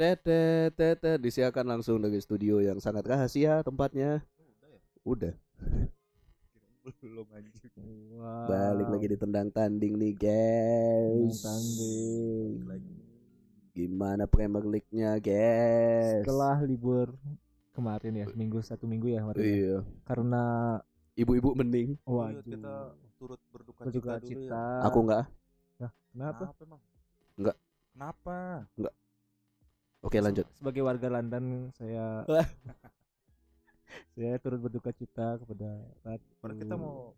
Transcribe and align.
Tetet, 0.00 0.72
tetet, 0.80 1.20
disiarkan 1.20 1.76
langsung 1.76 2.00
dari 2.00 2.16
studio 2.24 2.56
yang 2.56 2.80
sangat 2.80 3.04
rahasia 3.04 3.60
tempatnya. 3.60 4.24
Udah. 5.04 5.36
belum 7.04 7.28
anjing 7.36 7.52
Wow. 8.16 8.48
Balik 8.48 8.88
lagi 8.88 9.06
di 9.12 9.16
tendang 9.20 9.52
tanding 9.52 10.00
nih, 10.00 10.16
guys. 10.16 11.44
Tanding. 11.44 12.64
Gimana 13.76 14.24
Premier 14.24 14.64
League-nya, 14.64 15.20
guys? 15.20 16.24
Setelah 16.24 16.64
libur 16.64 17.12
kemarin 17.76 18.24
ya, 18.24 18.26
minggu 18.32 18.64
satu 18.64 18.88
minggu 18.88 19.12
ya 19.12 19.20
kemarin. 19.20 19.36
ya. 19.36 19.44
Iya. 19.52 19.76
Karena 20.08 20.44
Ibu-ibu 21.12 21.52
mending. 21.52 22.00
waduh. 22.08 22.40
Iya, 22.40 22.56
kita 22.56 22.74
turut 23.20 23.40
berduka, 23.52 23.84
berduka 23.84 24.16
cita, 24.16 24.24
dulu 24.24 24.28
cita. 24.48 24.64
ya 24.64 24.86
Aku 24.88 24.98
enggak. 25.04 25.24
Kenapa? 25.76 26.44
kenapa 26.48 26.62
emang 26.64 26.80
Enggak. 27.36 27.56
kenapa 27.92 28.36
Oke, 30.00 30.16
lanjut. 30.18 30.48
Sebagai 30.54 30.80
warga 30.80 31.08
London 31.10 31.44
saya 31.70 32.24
saya 34.10 34.36
turut 34.38 34.60
berduka 34.60 34.90
cita 34.90 35.36
kepada 35.36 35.68
Ratu. 36.02 36.56
Kita 36.56 36.74
mau 36.74 37.12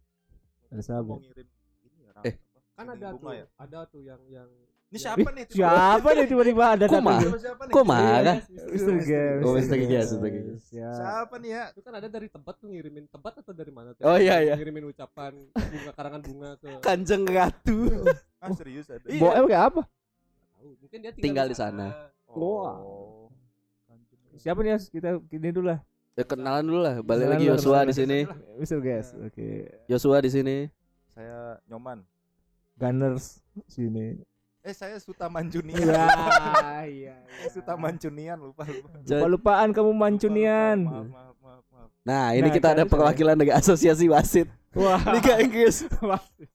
ada 0.66 0.96
mau 1.00 1.18
ngirim 1.18 1.46
ini 1.84 2.00
ya 2.02 2.12
Eh. 2.24 2.34
kan 2.72 2.86
ada 2.88 3.08
tuh 3.12 3.28
ya? 3.30 3.45
ada 3.55 3.78
tuh 3.84 4.00
yang 4.00 4.18
yang 4.27 4.48
ini 4.48 4.64
yang- 4.91 5.02
siapa 5.05 5.28
nih 5.30 5.45
Siapa 5.52 6.08
nih 6.10 6.24
tiba-tiba 6.27 6.64
ada 6.66 6.84
gitu? 6.86 6.96
siapa 7.38 7.62
nih 7.62 7.70
Kok 7.70 7.84
marah? 7.84 8.36
Mr. 8.41 8.94
Gas. 8.98 9.41
Oh. 9.44 9.52
Gas, 9.52 9.64
Mr. 9.69 9.78
Gas. 9.84 10.62
Ya. 10.70 10.91
siapa 10.91 11.34
nih 11.36 11.50
ya 11.50 11.62
itu 11.70 11.80
kan 11.83 11.92
ada 11.92 12.08
dari 12.08 12.27
tempat 12.27 12.55
tuh 12.56 12.66
ngirimin 12.66 13.05
tempat 13.06 13.33
atau 13.38 13.52
dari 13.52 13.69
mana 13.69 13.92
tuh 13.92 14.02
Oh, 14.02 14.16
iya, 14.16 14.41
iya. 14.41 14.55
ngirimin 14.56 14.88
ucapan 14.88 15.33
bunga 15.52 15.92
karangan 15.92 16.20
bunga 16.20 16.50
ke 16.56 16.69
Kanjeng 16.80 17.24
Ratu. 17.27 17.78
ah 18.41 18.50
serius 18.52 18.88
ada 18.88 19.05
Iya. 19.06 19.20
Bo- 19.20 19.36
emang 19.36 19.50
kayak 19.50 19.64
apa? 19.69 19.83
tahu 20.52 20.69
mungkin 20.80 20.98
dia 20.98 21.11
Tinggal 21.14 21.46
di 21.46 21.56
oh 22.34 23.28
Siapa 24.33 24.58
nih 24.58 24.75
Yas? 24.75 24.88
kita 24.88 25.20
gini 25.22 25.52
dulu 25.52 25.70
lah. 25.70 25.80
Ya 26.12 26.25
kenalan 26.25 26.64
dulu 26.64 26.80
lah. 26.80 26.98
Balik 26.98 27.24
Kenalan 27.24 27.33
lagi 27.36 27.44
Yosua 27.47 27.78
di 27.84 27.94
sini. 27.94 28.19
Mr. 28.58 28.80
Gas. 28.80 29.14
Oke. 29.16 29.70
Yosua 29.86 30.19
di 30.19 30.28
sini. 30.28 30.56
saya 31.12 31.61
nyoman 31.66 32.00
Gunners 32.74 33.44
sini. 33.66 34.16
eh 34.62 34.72
saya 34.72 34.97
Sutaman 34.97 35.44
Junian 35.47 35.77
Iya, 35.84 36.06
iya. 36.86 37.14
Eh, 37.39 37.50
Sutaman 37.50 37.98
Junian 37.98 38.39
lupa 38.39 38.62
lupa 38.64 38.94
Lupa-lupaan 38.96 39.69
kamu 39.70 39.91
mancunian. 39.92 40.78
maaf 40.80 41.05
maaf 41.05 41.36
maaf, 41.36 41.64
maaf. 41.69 41.89
Nah, 42.00 42.33
ini 42.33 42.46
Nah, 42.46 42.55
kita 42.55 42.69
ada 42.72 42.84
perwakilan 42.86 43.34
dari 43.34 43.50
Asosiasi 43.50 44.06
Wasit 44.06 44.48
Wah. 44.72 45.02
Liga 45.12 45.36
Inggris. 45.36 45.84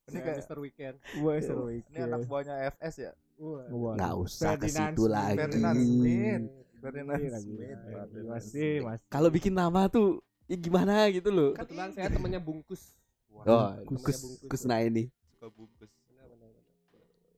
ini 0.08 0.18
kayak 0.18 0.38
Mr. 0.42 0.58
Weekend 0.58 0.96
Wah, 1.20 1.38
ini 1.38 1.98
anak 2.00 2.26
buahnya 2.26 2.56
FS 2.74 2.96
ya 2.98 3.12
Wah. 3.12 3.27
Nggak 3.38 4.14
usah 4.18 4.52
ke 4.54 4.68
situ 4.68 5.04
Smith. 5.04 5.14
lagi. 5.14 5.38
Ferdinand 5.38 5.78
Smith 5.78 6.44
Ferdinand 6.78 7.20
Iya, 7.20 7.30
lagi. 7.32 7.46
Smith 7.48 7.62
Iya, 7.62 7.78
Ferdinand 7.88 8.28
Masih, 8.28 8.50
Smith. 8.50 8.84
masih. 8.84 9.06
Kalau 9.08 9.30
bikin 9.30 9.54
nama 9.54 9.82
tuh 9.88 10.08
ya 10.46 10.56
gimana 10.56 10.94
gitu 11.10 11.30
loh. 11.30 11.52
kebetulan 11.54 11.90
saya 11.92 12.08
temannya 12.08 12.40
bungkus 12.40 12.98
Wah, 13.28 13.46
Oh, 13.46 13.70
Bungkus. 13.86 14.02
Kus 14.08 14.20
Bungkus. 14.20 14.50
Kusna 14.66 14.82
ini. 14.82 15.14
suka 15.30 15.48
bungkus 15.48 15.92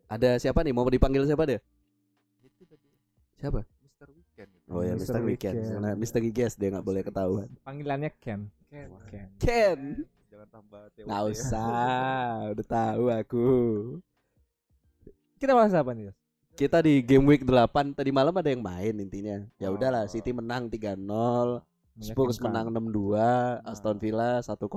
Ada 0.08 0.40
siapa 0.40 0.64
nih? 0.64 0.72
Mau 0.72 0.88
dipanggil 0.88 1.22
siapa 1.24 1.44
deh? 1.46 1.60
itu 2.42 2.64
tadi 2.64 2.88
Siapa? 3.36 3.62
Mr. 3.62 4.08
Weekend. 4.10 4.50
Oh 4.68 4.82
ya, 4.82 4.94
Mr. 4.94 5.14
Mr. 5.14 5.22
Weekend. 5.22 5.56
Weekend. 5.60 5.74
Karena 5.76 5.92
Mr. 5.94 6.20
Giges 6.20 6.54
dia 6.56 6.70
nggak 6.70 6.82
boleh 6.82 7.04
ketahuan. 7.04 7.50
Panggilannya 7.62 8.10
Ken. 8.18 8.48
Ken 8.66 8.90
Ken. 9.06 9.28
Ken. 9.38 9.80
jangan 10.30 10.48
tambah 10.50 10.82
Nggak 10.98 11.22
ya. 11.22 11.30
usah, 11.30 12.22
udah 12.50 12.66
tahu 12.66 13.04
aku. 13.12 13.48
Kita 15.40 15.56
bahas 15.56 15.72
apa 15.72 15.92
nih? 15.92 16.12
Kita 16.54 16.84
di 16.84 17.00
game 17.00 17.24
week 17.26 17.44
8 17.44 17.96
tadi 17.96 18.12
malam 18.12 18.36
ada 18.36 18.52
yang 18.52 18.60
main 18.60 18.92
intinya. 18.94 19.40
Ya 19.56 19.72
Oh. 19.72 19.76
udahlah, 19.76 20.04
City 20.06 20.30
menang 20.30 20.68
3-0, 20.68 21.64
Spurs 21.98 22.36
menang 22.38 22.68
6-2, 22.70 23.16
Aston 23.64 23.96
Villa 23.96 24.44
1-0 24.44 24.68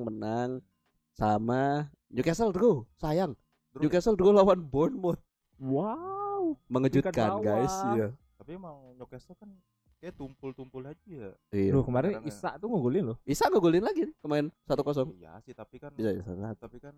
menang 0.00 0.64
sama 1.10 1.92
Newcastle 2.08 2.48
draw. 2.48 2.88
Sayang. 2.96 3.36
Draw. 3.70 3.82
Newcastle 3.84 4.16
draw 4.16 4.32
lawan 4.32 4.60
Bournemouth. 4.62 5.20
Wow. 5.58 6.56
Mengejutkan 6.66 7.12
guys. 7.38 7.74
Iya. 7.92 8.08
tapi 8.38 8.56
emang 8.56 8.96
Newcastle 8.96 9.36
kan 9.36 9.52
kayak 10.00 10.16
tumpul-tumpul 10.16 10.80
aja 10.80 10.96
ya 11.04 11.30
Iya. 11.52 11.74
Loh, 11.74 11.84
kemarin 11.84 12.16
Kadang-kadang 12.16 12.32
Isa 12.32 12.56
tuh 12.56 12.68
ngegolin 12.70 13.04
loh. 13.04 13.16
Bisa 13.20 13.44
ngegolin 13.44 13.84
lagi 13.84 14.08
kemarin 14.16 14.48
1-0. 14.64 15.12
iya 15.12 15.36
sih 15.42 15.52
tapi 15.52 15.76
kan 15.76 15.92
Bisa 15.92 16.16
bisa. 16.16 16.32
bisa. 16.32 16.56
tapi 16.56 16.80
kan 16.80 16.96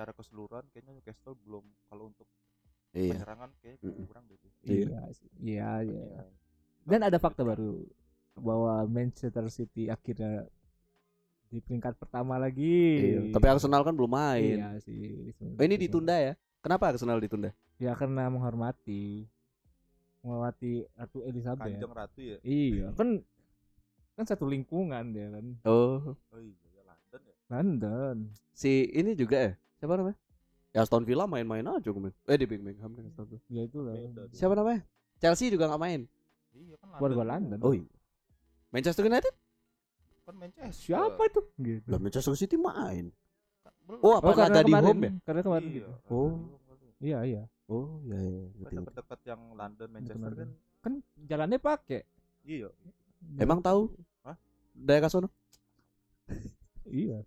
secara 0.00 0.16
keseluruhan 0.16 0.64
kayaknya 0.72 0.96
Newcastle 0.96 1.36
belum 1.44 1.60
kalau 1.84 2.08
untuk 2.08 2.24
Iya. 2.96 3.20
penyerangan 3.20 3.50
kayak 3.60 3.76
Mm-mm. 3.84 4.08
kurang 4.08 4.24
deh 4.32 4.38
tuh. 4.40 4.50
Iya. 4.64 4.98
sih. 5.12 5.28
Iya, 5.44 5.70
iya. 5.84 6.04
Iya. 6.08 6.22
Dan 6.88 7.00
ada 7.04 7.20
fakta 7.20 7.44
baru 7.44 7.84
bahwa 8.32 8.80
Manchester 8.88 9.44
City 9.52 9.92
akhirnya 9.92 10.48
di 11.52 11.60
peringkat 11.60 12.00
pertama 12.00 12.40
lagi. 12.40 12.80
Iya. 13.12 13.20
Tapi 13.28 13.44
Arsenal 13.44 13.84
kan 13.84 13.92
belum 13.92 14.08
main. 14.08 14.56
Iya 14.56 14.80
sih. 14.80 15.36
Oh, 15.36 15.60
ini 15.60 15.76
ditunda 15.76 16.16
ya? 16.16 16.32
Kenapa 16.64 16.88
Arsenal 16.88 17.20
ditunda? 17.20 17.52
Ya 17.76 17.92
karena 17.92 18.32
menghormati 18.32 19.28
menghormati 20.24 20.88
Ratu 20.96 21.20
Elizabeth. 21.22 21.60
Kanjeng 21.68 21.92
Ratu 21.92 22.20
ya 22.24 22.38
Iya, 22.40 22.88
kan 22.96 23.20
kan 24.16 24.24
satu 24.24 24.48
lingkungan 24.48 25.12
dia 25.12 25.28
kan. 25.28 25.44
Oh, 25.68 26.16
oh 26.16 26.40
iya 26.40 26.56
ya 26.72 26.82
London 26.88 27.20
ya 27.20 27.34
London. 27.52 28.16
si 28.56 28.88
ini 28.92 29.12
juga 29.12 29.36
ya? 29.48 29.52
Siapa 29.80 29.96
namanya? 29.96 30.18
Ya 30.70 30.84
Aston 30.84 31.02
Villa 31.02 31.24
main-main 31.26 31.64
aja 31.66 31.88
kemarin. 31.90 32.14
Eh 32.28 32.36
di 32.36 32.46
Birmingham 32.46 32.92
kan 32.92 33.04
Aston 33.08 33.26
Villa. 33.26 33.42
Ya 33.48 33.62
itulah. 33.64 33.94
Beda 33.96 34.22
dia. 34.28 34.36
Siapa 34.36 34.54
namanya? 34.54 34.80
Chelsea 35.18 35.48
juga 35.48 35.64
nggak 35.72 35.82
main. 35.82 36.00
iya 36.52 36.74
kan 36.76 36.88
Warga 37.00 37.24
London. 37.24 37.58
Oh 37.64 37.72
iya. 37.72 37.88
Manchester 38.70 39.08
United? 39.08 39.34
kan 40.20 40.36
Manchester 40.38 40.70
Siapa 40.94 41.22
itu? 41.26 41.40
Gitu. 41.58 41.86
Lah 41.90 41.98
Manchester 41.98 42.36
City 42.36 42.54
main. 42.54 43.10
Oh, 43.98 44.14
apa 44.14 44.30
laga 44.38 44.62
di 44.62 44.70
kemarin, 44.70 44.86
home 44.86 45.02
ya? 45.02 45.12
Karena 45.26 45.40
kemarin 45.42 45.66
Iya, 45.66 45.74
gitu. 45.74 45.88
Oh. 46.06 46.30
di. 46.30 46.88
Iya, 47.02 47.18
iya. 47.26 47.42
Oh 47.66 47.98
iya 48.06 48.18
iya. 48.22 48.42
Kan 48.46 48.54
ngerti. 48.54 48.76
dekat-dekat 48.78 49.20
yang 49.26 49.40
London 49.58 49.88
Manchester 49.90 50.30
kan 50.36 50.48
Kan 50.80 50.92
jalannya 51.26 51.58
pakai. 51.58 52.00
iya 52.46 52.68
Emang 53.36 53.58
tahu? 53.58 53.90
Hah? 54.22 54.36
Daerah 54.76 55.10
sono? 55.10 55.28
Iya. 56.86 57.26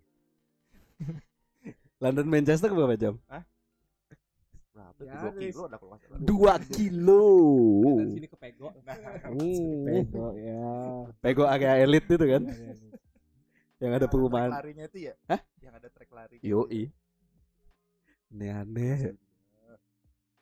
London 2.03 2.27
Manchester 2.27 2.67
berapa 2.69 2.93
jam? 2.93 3.15
berapa 4.73 4.99
Ya, 4.99 5.13
dua 5.15 5.31
kilo 5.37 5.61
ada 5.63 5.77
kalau. 5.77 5.95
Dua 6.19 6.53
kilo. 6.59 7.25
sini 8.09 8.25
ke 8.25 8.35
Pego 8.35 8.67
Hmm. 8.73 9.85
Pego 9.87 10.27
ya. 10.49 10.65
Pego 11.19 11.43
area 11.45 11.79
elit 11.79 12.03
itu 12.03 12.25
kan? 12.25 12.43
Yang 13.77 13.91
ada 13.93 14.07
perumahan. 14.07 14.49
trek 14.49 14.59
larinya 14.59 14.85
itu 14.85 14.97
ya 15.03 15.13
Hah? 15.27 15.39
yang 15.59 15.73
ada 15.75 15.87
trek 15.87 16.09
lari 16.09 16.37
Yoi. 16.41 16.89
Aneh-aneh. 18.29 19.13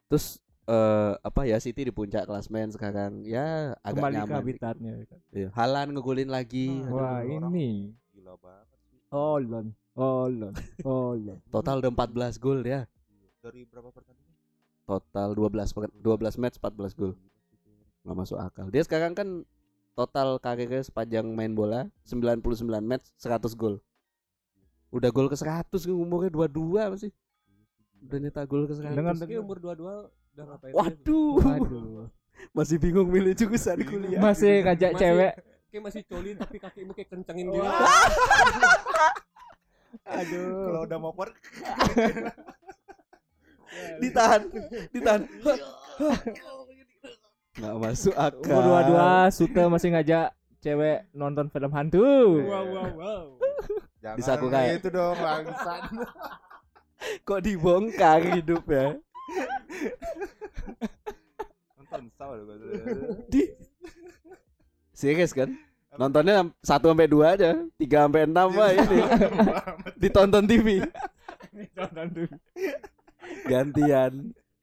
Terus 0.07 0.39
eh 0.63 1.13
apa 1.17 1.41
ya 1.43 1.57
City 1.57 1.83
di 1.83 1.91
puncak 1.91 2.23
klasmen 2.23 2.69
sekarang 2.69 3.25
ya 3.25 3.75
agak 3.81 3.97
Kembali 3.97 4.13
ke 4.13 4.19
nyaman. 4.21 4.37
habitatnya. 4.37 4.93
Iya. 5.29 5.49
Halan 5.51 5.91
ngegolin 5.91 6.29
lagi. 6.29 6.69
Ah, 6.81 6.87
Aduh. 6.87 6.95
Wah, 6.95 7.19
ini. 7.49 7.91
gila 8.11 8.37
banget 8.37 8.77
sih 8.87 8.99
Holland. 9.09 9.69
Holland. 10.01 10.55
Holland. 10.81 11.39
Total 11.47 11.75
udah 11.77 11.91
14 11.93 12.41
gol 12.41 12.59
ya. 12.65 12.89
dari 13.41 13.65
berapa 13.65 13.89
pertandingan 13.89 14.29
Total 14.85 15.29
12 15.33 15.73
per- 15.73 15.93
12 15.97 16.41
match 16.41 16.57
14 16.57 16.93
gol. 16.93 17.13
Nggak 18.01 18.17
masuk 18.17 18.37
akal. 18.37 18.65
Dia 18.69 18.81
sekarang 18.81 19.13
kan 19.13 19.45
total 19.93 20.41
karirnya 20.41 20.81
sepanjang 20.81 21.25
main 21.29 21.53
bola 21.53 21.85
99 22.05 22.41
match 22.81 23.13
100 23.17 23.53
gol. 23.53 23.77
Udah 24.91 25.09
gol 25.09 25.29
ke 25.29 25.37
100 25.37 25.69
umurnya 25.87 26.33
22 26.33 26.91
masih. 26.91 27.09
Udah 28.01 28.17
nyetak 28.17 28.45
gol 28.49 28.65
ke 28.65 28.73
100. 28.73 28.97
Dengan 28.97 29.13
Meski 29.15 29.37
umur 29.37 29.57
dua-dua 29.61 30.09
udah 30.33 30.45
ngapain 30.49 30.73
Waduh. 30.73 31.33
Waduh. 31.39 32.07
Masih 32.51 32.77
bingung 32.81 33.07
milih 33.07 33.37
jurusan 33.37 33.77
kuliah. 33.85 34.17
Masih 34.17 34.65
ngajak 34.65 34.91
cewek. 34.97 35.33
kayak 35.71 35.83
masih 35.87 36.03
coli 36.03 36.35
tapi 36.35 36.59
kakimu 36.59 36.91
kayak 36.91 37.07
kencengin 37.07 37.47
gitu 37.47 37.63
Aduh. 40.03 40.65
kalau 40.65 40.79
udah 40.83 40.97
mau 40.97 41.11
per 41.11 41.29
ditahan, 44.01 44.41
ditahan. 44.89 45.21
Nggak 47.51 47.75
masuk 47.77 48.13
akal. 48.15 48.47
Umur 48.47 48.61
dua-dua 48.63 49.27
Sute 49.29 49.59
masih 49.65 49.91
ngajak 49.91 50.31
cewek 50.59 51.03
nonton 51.11 51.47
film 51.47 51.71
hantu. 51.71 52.03
wow 52.43 52.63
wow 52.63 52.89
wow 52.95 53.23
jangan 53.99 54.15
Bisa 54.17 54.29
aku 54.33 54.45
kayak- 54.47 54.77
itu 54.77 54.87
dong 54.89 55.13
bangsat 55.13 55.81
Kok 57.25 57.39
dibongkar 57.41 58.21
hidup 58.31 58.61
ya? 58.65 58.93
nonton 61.75 62.01
saw 62.13 62.31
Di 63.27 63.41
Serius 64.93 65.33
kan? 65.33 65.49
Nontonnya 65.91 66.47
1 66.57 66.63
sampai 66.63 67.05
2 67.05 67.19
aja. 67.29 67.51
3 67.75 67.83
sampai 68.01 68.21
6 68.23 68.31
mah 68.57 68.69
ini. 68.77 68.99
Ditonton 69.97 70.43
TV. 70.45 70.67
Nonton 71.73 72.05
dulu. 72.09 72.35
Gantian. 73.43 74.13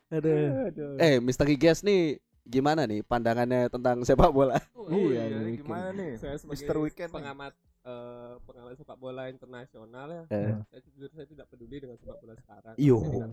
Aduh. 0.09 0.49
Aduh. 0.67 0.97
Eh, 0.97 1.17
Mr. 1.19 1.45
Gigas 1.47 1.81
nih 1.81 2.17
gimana 2.43 2.85
nih 2.85 3.03
pandangannya 3.03 3.69
tentang 3.69 4.01
sepak 4.03 4.31
bola? 4.31 4.57
Oh, 4.73 4.89
Iya, 4.89 5.29
ini 5.29 5.53
weekend. 5.53 5.61
gimana 5.63 5.89
nih? 5.93 6.11
saya 6.17 6.37
sebagai 6.39 6.65
Mr. 6.65 6.77
Weekend 6.81 7.11
nih. 7.11 7.17
pengamat 7.21 7.53
eh, 7.85 8.33
pengamat 8.41 8.73
sepak 8.75 8.97
bola 8.97 9.23
internasional 9.29 10.07
ya 10.09 10.23
Eh, 10.31 10.57
saya 10.65 10.81
jujur 10.83 11.11
saya 11.13 11.27
tidak 11.27 11.47
peduli 11.47 11.77
dengan 11.77 11.97
sepak 11.99 12.17
bola 12.19 12.33
sekarang 12.35 12.75
Iyo, 12.75 12.99
saya 13.05 13.29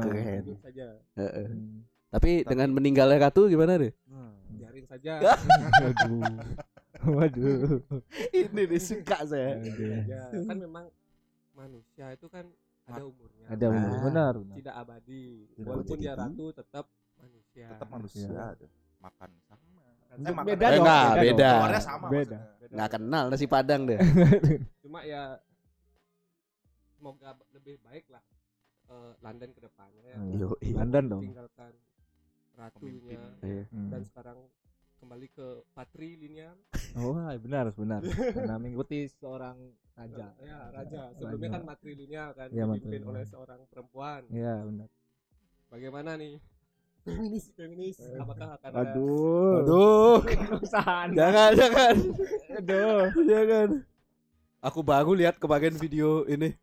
keren. 0.00 0.40
jujur 0.46 0.58
saja 0.62 0.86
heeh. 1.16 1.46
Hmm. 1.48 1.82
Tapi 2.06 2.30
dengan 2.44 2.68
meninggalnya 2.70 3.18
Ratu 3.20 3.50
gimana 3.50 3.74
deh? 3.76 3.90
biarin 4.54 4.86
saja. 4.86 5.12
Waduh. 7.06 7.80
Ini 8.30 8.62
nih 8.64 8.80
suka 8.80 9.18
saya. 9.22 9.58
Ya 10.02 10.22
kan 10.42 10.56
memang 10.56 10.86
manusia 11.52 12.06
itu 12.10 12.26
kan 12.26 12.44
ada 12.84 13.02
umurnya 13.02 13.46
Ada 13.48 13.66
umur. 13.66 13.90
Ah. 13.90 14.02
benar, 14.02 14.32
benar. 14.36 14.56
tidak 14.56 14.74
abadi 14.76 15.24
Tidak 15.50 15.66
walaupun 15.66 15.96
dia 15.96 16.12
ratu 16.14 16.46
tetap 16.50 16.84
manusia 17.16 17.66
Tetap 17.68 17.88
manusia 17.88 18.28
ada. 18.30 18.66
Makan 18.98 19.30
sama. 19.42 19.82
Beda 20.08 20.30
makan- 20.32 20.46
beda 20.46 20.64
Eh, 20.64 20.70
dong. 20.70 20.80
enggak, 20.80 21.10
beda. 21.18 21.50
Keluarnya 21.52 21.82
sama 21.82 22.06
Beda. 22.08 22.38
maksudnya. 22.38 22.72
Nggak 22.72 22.90
kenal 22.90 23.24
nasi 23.26 23.46
padang 23.46 23.80
deh. 23.84 23.98
cuma 24.82 24.98
ya 25.02 25.22
semoga 26.90 27.28
lebih 27.50 27.76
baik 27.82 28.06
lah 28.08 28.22
eh, 28.86 29.12
London 29.20 29.50
ke 29.50 29.60
depannya 29.60 30.02
ya. 30.04 30.16
Hmm. 30.16 30.32
Yo. 30.32 30.48
London 30.72 31.04
dong. 31.06 31.22
tinggalkan 31.22 31.72
ratunya 32.54 33.20
Iya. 33.42 33.62
Hmm. 33.68 33.90
dan 33.90 34.00
sekarang 34.02 34.38
kembali 34.96 35.26
ke 35.28 35.46
patrilineal 35.70 36.56
Oh, 36.94 37.12
benar, 37.36 37.68
benar. 37.70 38.00
Karena 38.02 38.56
mengikuti 38.62 39.04
seorang 39.12 39.56
raja. 39.92 40.32
ya 40.38 40.58
raja 40.70 41.02
sebelumnya 41.12 41.48
Raja. 41.48 41.54
kan 41.54 41.62
matrilineal 41.64 42.28
kan 42.32 42.48
Iya, 42.48 42.64
dipimpin 42.70 43.02
oleh 43.04 43.24
seorang 43.24 43.60
perempuan 43.66 44.24
Iya, 44.28 44.60
benar. 44.62 44.88
bagaimana 45.66 46.10
nih 46.14 46.36
feminis 47.02 47.44
feminis 47.52 47.96
apakah 48.14 48.56
akan 48.56 48.70
ada 48.72 48.80
Aduh. 48.90 49.54
Aduh, 49.60 50.16
Usahaan. 50.58 51.08
jangan 51.12 51.50
jangan. 51.54 51.94
Aduh. 52.56 53.02
jangan. 53.24 53.68
Aku 54.58 54.80
baru 54.82 55.12
lihat 55.12 55.36
kemarin 55.36 55.74
video 55.74 56.24
ini 56.26 56.56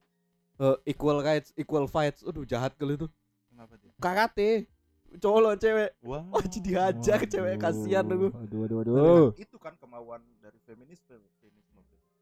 Eh, 0.55 0.77
equal 0.85 1.17
rights, 1.19 1.49
equal 1.53 1.87
fights. 1.87 2.21
Aduh, 2.21 2.43
jahat 2.43 2.75
kali 2.75 2.93
itu. 2.93 3.09
Kenapa 3.49 3.73
dia? 3.75 3.89
Karate. 3.97 4.69
Cowok 5.13 5.39
lawan 5.39 5.57
cewek. 5.57 5.89
Wah. 6.01 6.23
Wah, 6.25 6.41
jadi 6.43 6.59
dihajar 6.59 7.19
cewek 7.23 7.55
kasihan 7.57 8.03
aku. 8.03 8.27
Aduh, 8.33 8.59
aduh, 8.63 8.77
aduh. 8.81 9.27
Itu 9.35 9.57
kan 9.57 9.73
kemauan 9.75 10.21
dari 10.39 10.57
feminis 10.61 10.99
feminisme. 11.05 11.79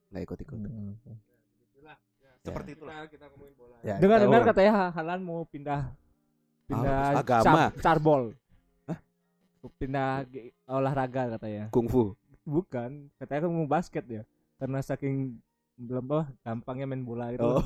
Nggak 0.09 0.21
ikut-ikut. 0.25 0.57
Hmm. 0.57 0.93
Itulah, 1.63 1.97
ya. 2.17 2.31
Seperti 2.41 2.69
kita, 2.73 2.79
itulah. 2.81 2.95
kita 3.07 3.25
ngomongin 3.27 3.53
bola 3.55 3.75
Ya. 3.81 3.95
Dengar-dengar 3.97 4.41
tahu. 4.41 4.49
katanya 4.51 4.71
Halan 4.91 5.19
mau 5.19 5.39
pindah 5.43 5.81
pindah 6.65 6.99
Ah, 7.09 7.19
agama. 7.19 7.63
car- 7.71 7.75
carbol. 7.81 8.23
Pindah 9.77 10.25
ge- 10.25 10.57
olahraga 10.65 11.37
katanya. 11.37 11.69
Kungfu. 11.69 12.17
Bukan, 12.41 13.13
katanya 13.15 13.45
kan 13.45 13.51
mau 13.51 13.65
basket 13.65 14.03
ya. 14.03 14.23
Karena 14.57 14.81
saking 14.81 15.37
belum 15.77 16.05
apa 16.07 16.21
gampangnya 16.41 16.85
main 16.85 17.01
bola 17.01 17.29
itu. 17.29 17.41
Oh. 17.41 17.61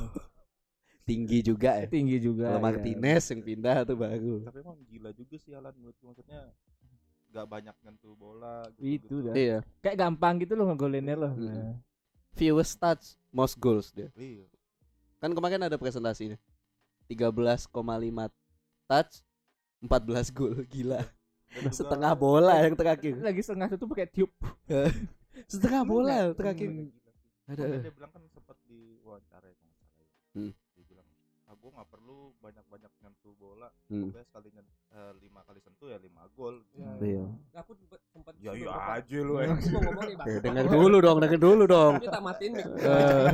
Tinggi 1.06 1.38
juga 1.38 1.70
ya. 1.78 1.86
Tinggi 1.86 2.18
juga. 2.18 2.50
Kalau 2.50 2.58
ya. 2.58 2.64
Martinez 2.66 3.24
yang 3.30 3.40
pindah 3.40 3.76
tuh 3.86 3.94
baru. 3.94 4.42
Tapi 4.42 4.58
emang 4.58 4.78
gila 4.84 5.10
juga 5.14 5.34
sih 5.38 5.54
Alan 5.54 5.70
menurutku 5.72 6.02
maksudnya 6.02 6.50
nggak 7.30 7.46
banyak 7.46 7.76
nyentuh 7.80 8.14
bola 8.18 8.66
Itu 8.76 9.22
dah. 9.22 9.34
Iya. 9.34 9.58
Kayak 9.80 9.96
gampang 10.02 10.42
gitu 10.42 10.58
loh 10.58 10.66
ngegolinnya 10.66 11.14
loh. 11.14 11.32
Mm-mm. 11.32 11.46
Nah. 11.46 11.74
Fewest 12.34 12.76
touch, 12.76 13.14
most 13.30 13.54
goals 13.56 13.94
dia. 13.94 14.10
Iya. 14.12 14.50
Kan 15.16 15.30
kemarin 15.30 15.62
ada 15.62 15.78
presentasinya. 15.78 16.36
13,5 17.06 17.70
touch, 18.84 19.12
14 19.78 20.34
gol. 20.34 20.54
Gila. 20.74 21.00
Dan 21.46 21.62
juga- 21.62 21.70
Setengah 21.72 22.12
bola 22.12 22.58
yang 22.60 22.74
terakhir. 22.74 23.14
Lagi 23.22 23.40
setengah 23.40 23.70
itu 23.70 23.86
pakai 23.86 24.06
tiup. 24.10 24.32
Setengah 25.46 25.86
bola 25.86 26.34
terakhir. 26.34 26.90
Ada. 27.46 27.78
Dia 27.78 27.92
bilang 27.94 28.10
kan 28.10 28.26
sempat 28.26 28.58
di 28.66 28.98
wawancara 29.06 29.46
ya 29.46 29.54
kalau 29.54 29.70
nggak 29.70 29.78
salah 29.86 30.02
ya. 30.02 30.18
Hmm. 30.34 30.52
Gue 31.66 31.74
nggak 31.74 31.90
perlu 31.90 32.18
banyak-banyak 32.38 32.92
nyentuh 33.02 33.34
bola. 33.34 33.66
Hmm. 33.90 34.06
Pokoknya 34.06 34.22
sekali 34.24 34.48
nyen- 34.54 34.70
eh, 34.88 35.12
lima 35.18 35.40
kali 35.42 35.58
sentuh 35.58 35.90
ya 35.90 35.98
lima 35.98 36.22
gol. 36.30 36.62
Ya. 36.72 36.90
Iya. 37.02 37.24
aku 37.58 37.74
sempat 37.74 37.98
sempat 38.06 38.32
Ya 38.38 38.54
iya 38.54 38.70
beberapa- 38.70 38.94
aja 38.94 39.18
lu 39.18 39.34
eh. 39.34 39.46
aku 39.50 39.66
mau 39.66 39.80
ngomong 39.82 40.04
nih 40.06 40.14
bang 40.14 40.26
Eh, 40.30 40.38
denger 40.38 40.66
dulu 40.70 40.96
dong, 41.02 41.16
denger 41.18 41.40
dulu 41.42 41.64
dong. 41.66 41.92
Ini 41.98 42.06
tak 42.06 42.22
matiin. 42.22 42.52
Eh, 42.54 43.32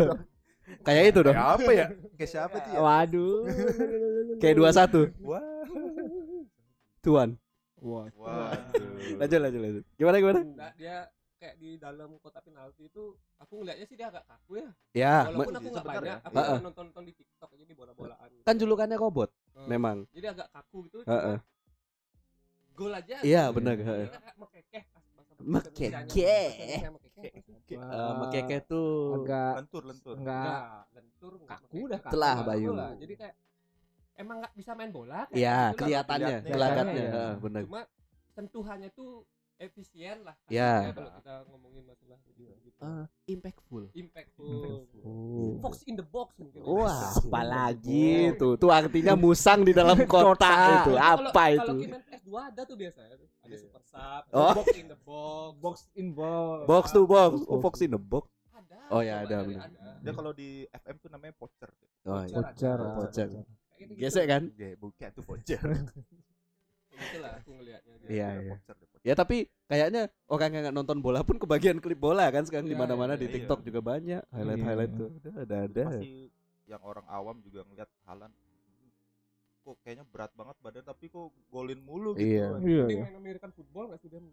kayak 0.80 1.04
itu 1.12 1.20
dong. 1.20 1.34
Kayak 1.36 1.52
apa 1.52 1.70
ya? 1.70 1.86
Kayak 2.16 2.30
siapa 2.32 2.56
tuh 2.56 2.70
ya? 2.72 2.80
Waduh. 2.80 3.36
Kayak 4.40 4.54
21. 4.56 5.12
Wah. 5.20 5.44
Tuan. 7.00 7.28
Wah. 7.76 8.06
Waduh. 8.16 9.18
Lanjut 9.20 9.38
lanjut 9.44 9.60
lanjut. 9.60 9.84
Gimana 9.98 10.16
gimana? 10.16 10.40
Nah, 10.56 10.70
dia 10.72 10.96
kayak 11.42 11.58
di 11.58 11.74
dalam 11.74 12.14
kotak 12.22 12.46
penalti 12.46 12.86
itu 12.86 13.18
aku 13.42 13.52
ngelihatnya 13.58 13.86
sih 13.90 13.98
dia 13.98 14.06
agak 14.14 14.22
kaku 14.30 14.62
ya. 14.62 14.68
Ya, 14.94 15.14
Walaupun 15.26 15.54
aku 15.58 15.68
nggak 15.74 15.86
banyak, 15.90 16.06
ya. 16.06 16.16
aku 16.22 16.34
cuma 16.38 16.62
nonton-nonton 16.70 17.02
di 17.02 17.12
TikTok 17.18 17.50
aja 17.50 17.64
di 17.66 17.74
bola-bolaan. 17.74 18.30
kan 18.46 18.54
julukannya 18.54 18.94
robot 18.94 19.34
Eh, 19.58 19.66
memang. 19.66 20.06
Jadi 20.14 20.26
agak 20.30 20.48
kaku 20.54 20.86
gitu. 20.86 20.98
Heeh. 21.02 21.42
cuma 21.42 21.50
Gol 22.78 22.92
aja. 22.94 23.16
Iya, 23.26 23.42
gitu. 23.50 23.56
benar, 23.58 23.74
heeh. 23.74 24.06
mekekeh. 24.38 24.82
bahasa 25.18 25.32
Mekekeh. 25.42 25.90
Mekekeh. 26.86 27.26
Eh, 27.74 28.14
Mekeke 28.22 28.56
tuh 28.70 29.18
agak 29.18 29.52
Lentur 29.58 29.82
lentur. 29.82 30.14
enggak 30.14 30.86
lentur 30.94 31.32
enggak 31.42 31.58
Kaku 31.58 31.66
mekekeh. 31.74 31.90
dah, 31.90 32.00
kaku. 32.00 32.12
Telah, 32.14 32.36
Bayu. 32.46 32.70
Jadi 33.02 33.14
kayak 33.18 33.34
emang 34.22 34.36
nggak 34.44 34.54
bisa 34.54 34.70
main 34.78 34.90
bola 34.94 35.26
kayak 35.26 35.40
Iya, 35.42 35.58
gitu 35.58 35.78
kelihatannya, 35.82 36.36
Kelihatannya, 36.46 36.54
gelagatnya, 36.54 37.02
iya. 37.02 37.12
heeh, 37.12 37.32
benar. 37.42 37.62
Cuma 37.66 37.82
sentuhannya 38.32 38.88
tuh 38.94 39.10
efisien 39.62 40.16
lah. 40.22 40.34
Iya. 40.46 40.90
kasarnya 40.90 40.94
Kalau 40.98 41.10
kita 41.16 41.34
ngomongin 41.48 41.82
masalah 41.86 42.18
gitu. 42.26 42.42
Eh, 42.82 43.04
impactful. 43.30 43.82
Impactful. 43.94 44.46
Oh. 45.06 45.54
Fox 45.62 45.86
in 45.86 45.94
the 45.94 46.02
box 46.04 46.34
mungkin. 46.34 46.60
Wah, 46.60 47.14
apalagi 47.14 48.34
itu. 48.34 48.48
Tuh 48.58 48.70
artinya 48.70 49.14
musang 49.14 49.62
di 49.62 49.70
dalam 49.70 49.94
kotak 50.10 50.50
itu. 50.82 50.92
Kalau- 50.92 50.98
Apa 50.98 51.30
Kalau 51.30 51.54
itu? 51.54 51.74
Kimen 51.86 52.02
S2 52.10 52.30
ada 52.34 52.62
tuh 52.62 52.76
biasanya 52.76 53.14
tuh. 53.14 53.28
Ada 53.40 53.48
Iya. 53.48 53.58
super 53.58 53.82
sub, 53.82 54.22
Oh. 54.30 54.54
box 54.54 54.66
in 54.74 54.86
the 54.86 54.98
box. 54.98 55.52
box 55.58 55.76
in 55.94 56.06
box. 56.10 56.58
Box 56.66 56.84
to 56.90 57.00
box. 57.04 57.30
Box. 57.38 57.46
Oh, 57.46 57.58
Fox 57.60 57.74
in 57.80 57.90
the 57.90 58.00
box. 58.00 58.26
Ada. 58.50 58.78
Oh, 58.90 59.00
ya, 59.00 59.14
ada, 59.22 59.36
benar. 59.42 59.70
ada. 59.70 59.98
Dia 59.98 60.12
kalau 60.12 60.32
di 60.32 60.48
FM 60.68 60.96
tuh 60.98 61.08
namanya 61.08 61.32
voucher. 61.38 61.70
Oh, 62.02 62.18
iya. 62.20 62.34
Voucher. 62.34 62.78
Voucher. 62.98 63.28
Kayak 63.30 63.46
gitu-gitu. 63.78 64.02
Gesek 64.02 64.24
kan? 64.26 64.42
Ya, 64.54 64.74
bukan 64.74 65.08
tuh 65.10 65.22
voucher. 65.22 65.62
Kayak 65.62 66.98
gitu 66.98 67.16
lah 67.18 67.30
aku 67.36 67.50
ngelihatnya. 67.54 67.94
dia. 67.98 68.08
Iya, 68.10 68.28
iya. 68.42 68.54
Ada. 69.02 69.08
Ya 69.10 69.14
tapi 69.18 69.36
kayaknya 69.66 70.02
orang 70.30 70.50
yang 70.54 70.62
nggak 70.64 70.76
nonton 70.76 70.98
bola 71.02 71.26
pun 71.26 71.36
kebagian 71.36 71.82
klip 71.82 71.98
bola 71.98 72.30
kan 72.30 72.46
sekarang 72.46 72.70
di 72.70 72.74
Iya, 72.74 72.82
mana-mana 72.86 73.14
iya, 73.14 73.20
di 73.20 73.26
iya. 73.26 73.34
TikTok 73.34 73.60
juga 73.66 73.80
banyak 73.82 74.22
highlight-highlight 74.30 74.92
Iya. 74.94 75.00
tuh. 75.02 75.08
Ada 75.10 75.18
Itu 75.18 75.58
ada. 75.66 75.84
Pasti 75.90 76.12
yang 76.70 76.82
orang 76.86 77.06
awam 77.10 77.36
juga 77.42 77.66
ngeliat 77.66 77.90
Halan 78.06 78.30
kok 79.62 79.78
kayaknya 79.86 80.02
berat 80.10 80.34
banget 80.34 80.56
badan 80.58 80.82
tapi 80.82 81.06
kok 81.06 81.30
golin 81.46 81.78
mulu 81.78 82.18
gitu. 82.18 82.26
Iya. 82.34 82.46
kan. 82.50 82.60
Iya, 82.62 82.84
Dia 82.86 82.94
iya. 82.94 83.02
main 83.06 83.18
American 83.18 83.50
football 83.54 83.84
nggak 83.90 84.00
sih 84.02 84.08
dia? 84.10 84.18
Iya 84.22 84.32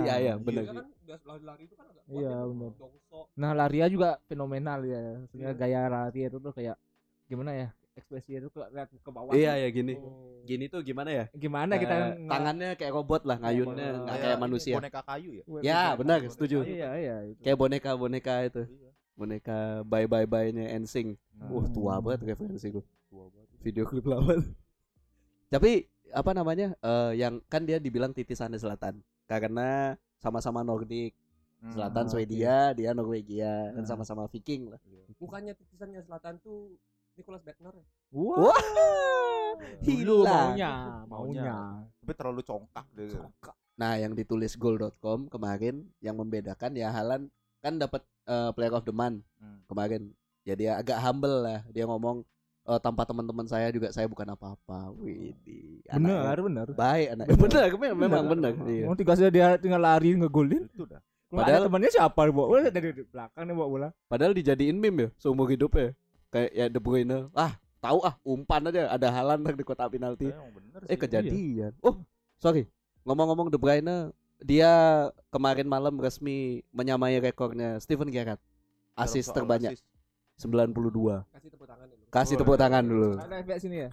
iya 0.00 0.14
Iya, 0.20 0.32
benar. 0.36 0.62
Kan 0.68 0.76
udah 0.84 1.18
lari-lari 1.24 1.62
itu 1.64 1.74
kan 1.76 1.86
agak 1.88 2.02
kuat 2.04 2.16
Iya, 2.20 2.28
ya, 2.28 2.36
benar. 2.44 2.70
Dongsok. 2.76 3.26
Nah, 3.40 3.50
Laria 3.56 3.86
juga 3.88 4.08
fenomenal 4.28 4.80
ya. 4.84 5.00
Iya. 5.32 5.50
gaya 5.56 5.80
lari 5.88 6.20
itu 6.24 6.36
tuh 6.40 6.52
kayak 6.52 6.76
gimana 7.24 7.52
ya? 7.56 7.68
Ekspresinya 7.94 8.38
itu 8.42 8.50
ke 8.50 8.58
lihat 8.74 8.88
ke 8.90 9.10
bawah. 9.10 9.30
Iya 9.30 9.54
ya 9.54 9.68
gini. 9.70 9.94
Oh. 9.96 10.42
Gini 10.42 10.66
tuh 10.66 10.82
gimana 10.82 11.10
ya? 11.10 11.24
Gimana 11.30 11.78
kita 11.78 11.94
Eh, 11.94 12.26
tangannya 12.26 12.70
kayak 12.74 12.92
robot 12.92 13.22
lah 13.22 13.38
ngayunnya 13.38 13.70
Iya, 13.80 13.94
nggak 13.94 14.06
Kayak 14.08 14.20
kayak 14.20 14.34
ini, 14.36 14.42
manusia. 14.42 14.74
Boneka 14.76 15.00
kayu 15.06 15.30
ya. 15.30 15.44
Ya 15.62 15.80
benar 15.94 16.18
setuju. 16.26 16.58
Iya, 16.66 16.90
iya 16.98 17.16
itu. 17.30 17.40
Kayak 17.40 17.58
boneka-boneka 17.58 18.34
itu. 18.44 18.62
Iya. 18.66 18.90
Boneka 19.14 19.58
bye 19.86 20.06
bye 20.06 20.26
bye 20.26 20.50
nya 20.50 20.74
Ensing. 20.74 21.14
Nah, 21.32 21.46
Wah 21.48 21.66
tua 21.68 21.94
banget 21.98 22.34
referensi 22.34 22.66
gue. 22.68 22.82
tua 23.06 23.30
banget. 23.30 23.48
Video 23.62 23.84
klip 23.86 24.04
lawan. 24.04 24.42
Tapi 25.54 25.86
apa 26.10 26.30
namanya? 26.30 26.74
eh, 26.76 27.12
yang 27.14 27.38
kan 27.46 27.62
dia 27.62 27.78
dibilang 27.78 28.10
titisannya 28.10 28.58
selatan 28.58 28.98
karena 29.24 29.94
sama-sama 30.18 30.60
Nordik. 30.60 31.14
Hmm. 31.62 31.72
Selatan 31.72 32.04
Ah, 32.04 32.10
Swedia, 32.10 32.56
dia 32.76 32.92
Norwegia, 32.92 33.72
dan 33.72 33.82
Nah. 33.82 33.88
sama-sama 33.88 34.28
Viking 34.28 34.68
lah. 34.68 34.76
Bukannya 35.16 35.56
titisannya 35.56 36.04
selatan 36.04 36.36
tuh 36.36 36.76
Nicholas 37.14 37.42
Beckner 37.42 37.72
ya? 37.72 37.84
Wah. 38.10 38.50
Wah, 38.50 38.60
Dulu 39.80 40.16
hilang. 40.20 40.50
maunya, 40.50 40.72
maunya. 41.06 41.54
Tapi 42.00 42.12
terlalu 42.12 42.42
congkak 42.42 42.86
dia. 42.92 43.22
Nah, 43.74 43.92
yang 43.96 44.12
ditulis 44.12 44.54
goal.com 44.54 45.26
kemarin 45.28 45.86
yang 45.98 46.14
membedakan 46.14 46.74
ya 46.74 46.90
Halan 46.90 47.30
kan 47.58 47.74
dapat 47.76 48.02
eh, 48.24 48.50
player 48.50 48.72
of 48.72 48.82
the 48.82 48.92
month 48.92 49.22
Hmm. 49.36 49.60
kemarin. 49.66 50.10
Ya 50.42 50.54
dia 50.54 50.72
agak 50.74 50.98
humble 50.98 51.40
lah. 51.40 51.60
Dia 51.68 51.84
ngomong 51.84 52.24
"Eh, 52.64 52.80
tanpa 52.80 53.04
teman-teman 53.04 53.44
saya 53.44 53.68
juga 53.68 53.88
saya 53.90 54.04
bukan 54.06 54.24
apa-apa. 54.26 54.90
Widih. 54.96 55.84
Benar, 55.86 56.32
anaknya 56.32 56.42
benar. 56.42 56.66
Baik 56.72 57.08
anak. 57.12 57.26
Benar, 57.36 57.64
memang, 57.70 57.98
memang 58.00 58.24
benar. 58.26 58.52
Iya. 58.64 58.84
Mau 58.84 58.96
tiga 58.96 59.12
saja 59.12 59.28
dia 59.28 59.46
tinggal 59.54 59.78
lari 59.78 60.16
ngegolin. 60.16 60.64
Itu 60.66 60.84
dah. 60.84 60.98
Padahal- 61.28 61.60
ada 61.60 61.66
temannya 61.66 61.90
siapa 61.90 62.20
bawa 62.24 62.46
bola 62.46 62.70
dari 62.70 62.88
belakang 62.94 63.42
nih 63.44 63.54
bawa 63.54 63.68
bola. 63.68 63.88
Padahal 64.06 64.32
dijadiin 64.32 64.76
meme 64.76 64.98
ya 64.98 65.08
seumur 65.16 65.46
hidupnya. 65.46 65.92
Kayak 66.34 66.50
ya 66.50 66.66
De 66.66 66.80
Bruyne. 66.82 67.30
Ah, 67.30 67.54
tahu 67.78 68.02
ah 68.02 68.18
umpan 68.26 68.66
aja 68.66 68.90
ada 68.90 69.06
Halan 69.08 69.46
di 69.46 69.62
kotak 69.62 69.86
penalti. 69.88 70.26
Eh 70.26 70.34
sih. 70.90 70.98
kejadian. 70.98 71.70
Oh, 71.78 72.02
sorry. 72.36 72.66
ngomong-ngomong 73.04 73.52
De 73.52 73.60
Bruyne 73.60 74.10
dia 74.42 74.72
kemarin 75.30 75.64
malam 75.64 75.94
resmi 75.96 76.60
menyamai 76.68 77.16
rekornya 77.16 77.78
Steven 77.78 78.10
Gerrard 78.10 78.40
asis 78.92 79.30
terbanyak 79.30 79.72
assist. 79.72 79.86
92 80.42 80.74
kasih 81.30 81.48
tepuk 81.48 81.64
tangan 81.64 81.86
dulu 81.86 82.04
kasih 82.10 82.34
Oh, 82.34 82.40
tepuk 82.42 82.56
iya. 82.56 82.62
tangan 82.66 82.82
dulu 82.82 83.10
Ada 83.16 83.34
efek 83.38 83.56
sini 83.62 83.76
ya? 83.78 83.88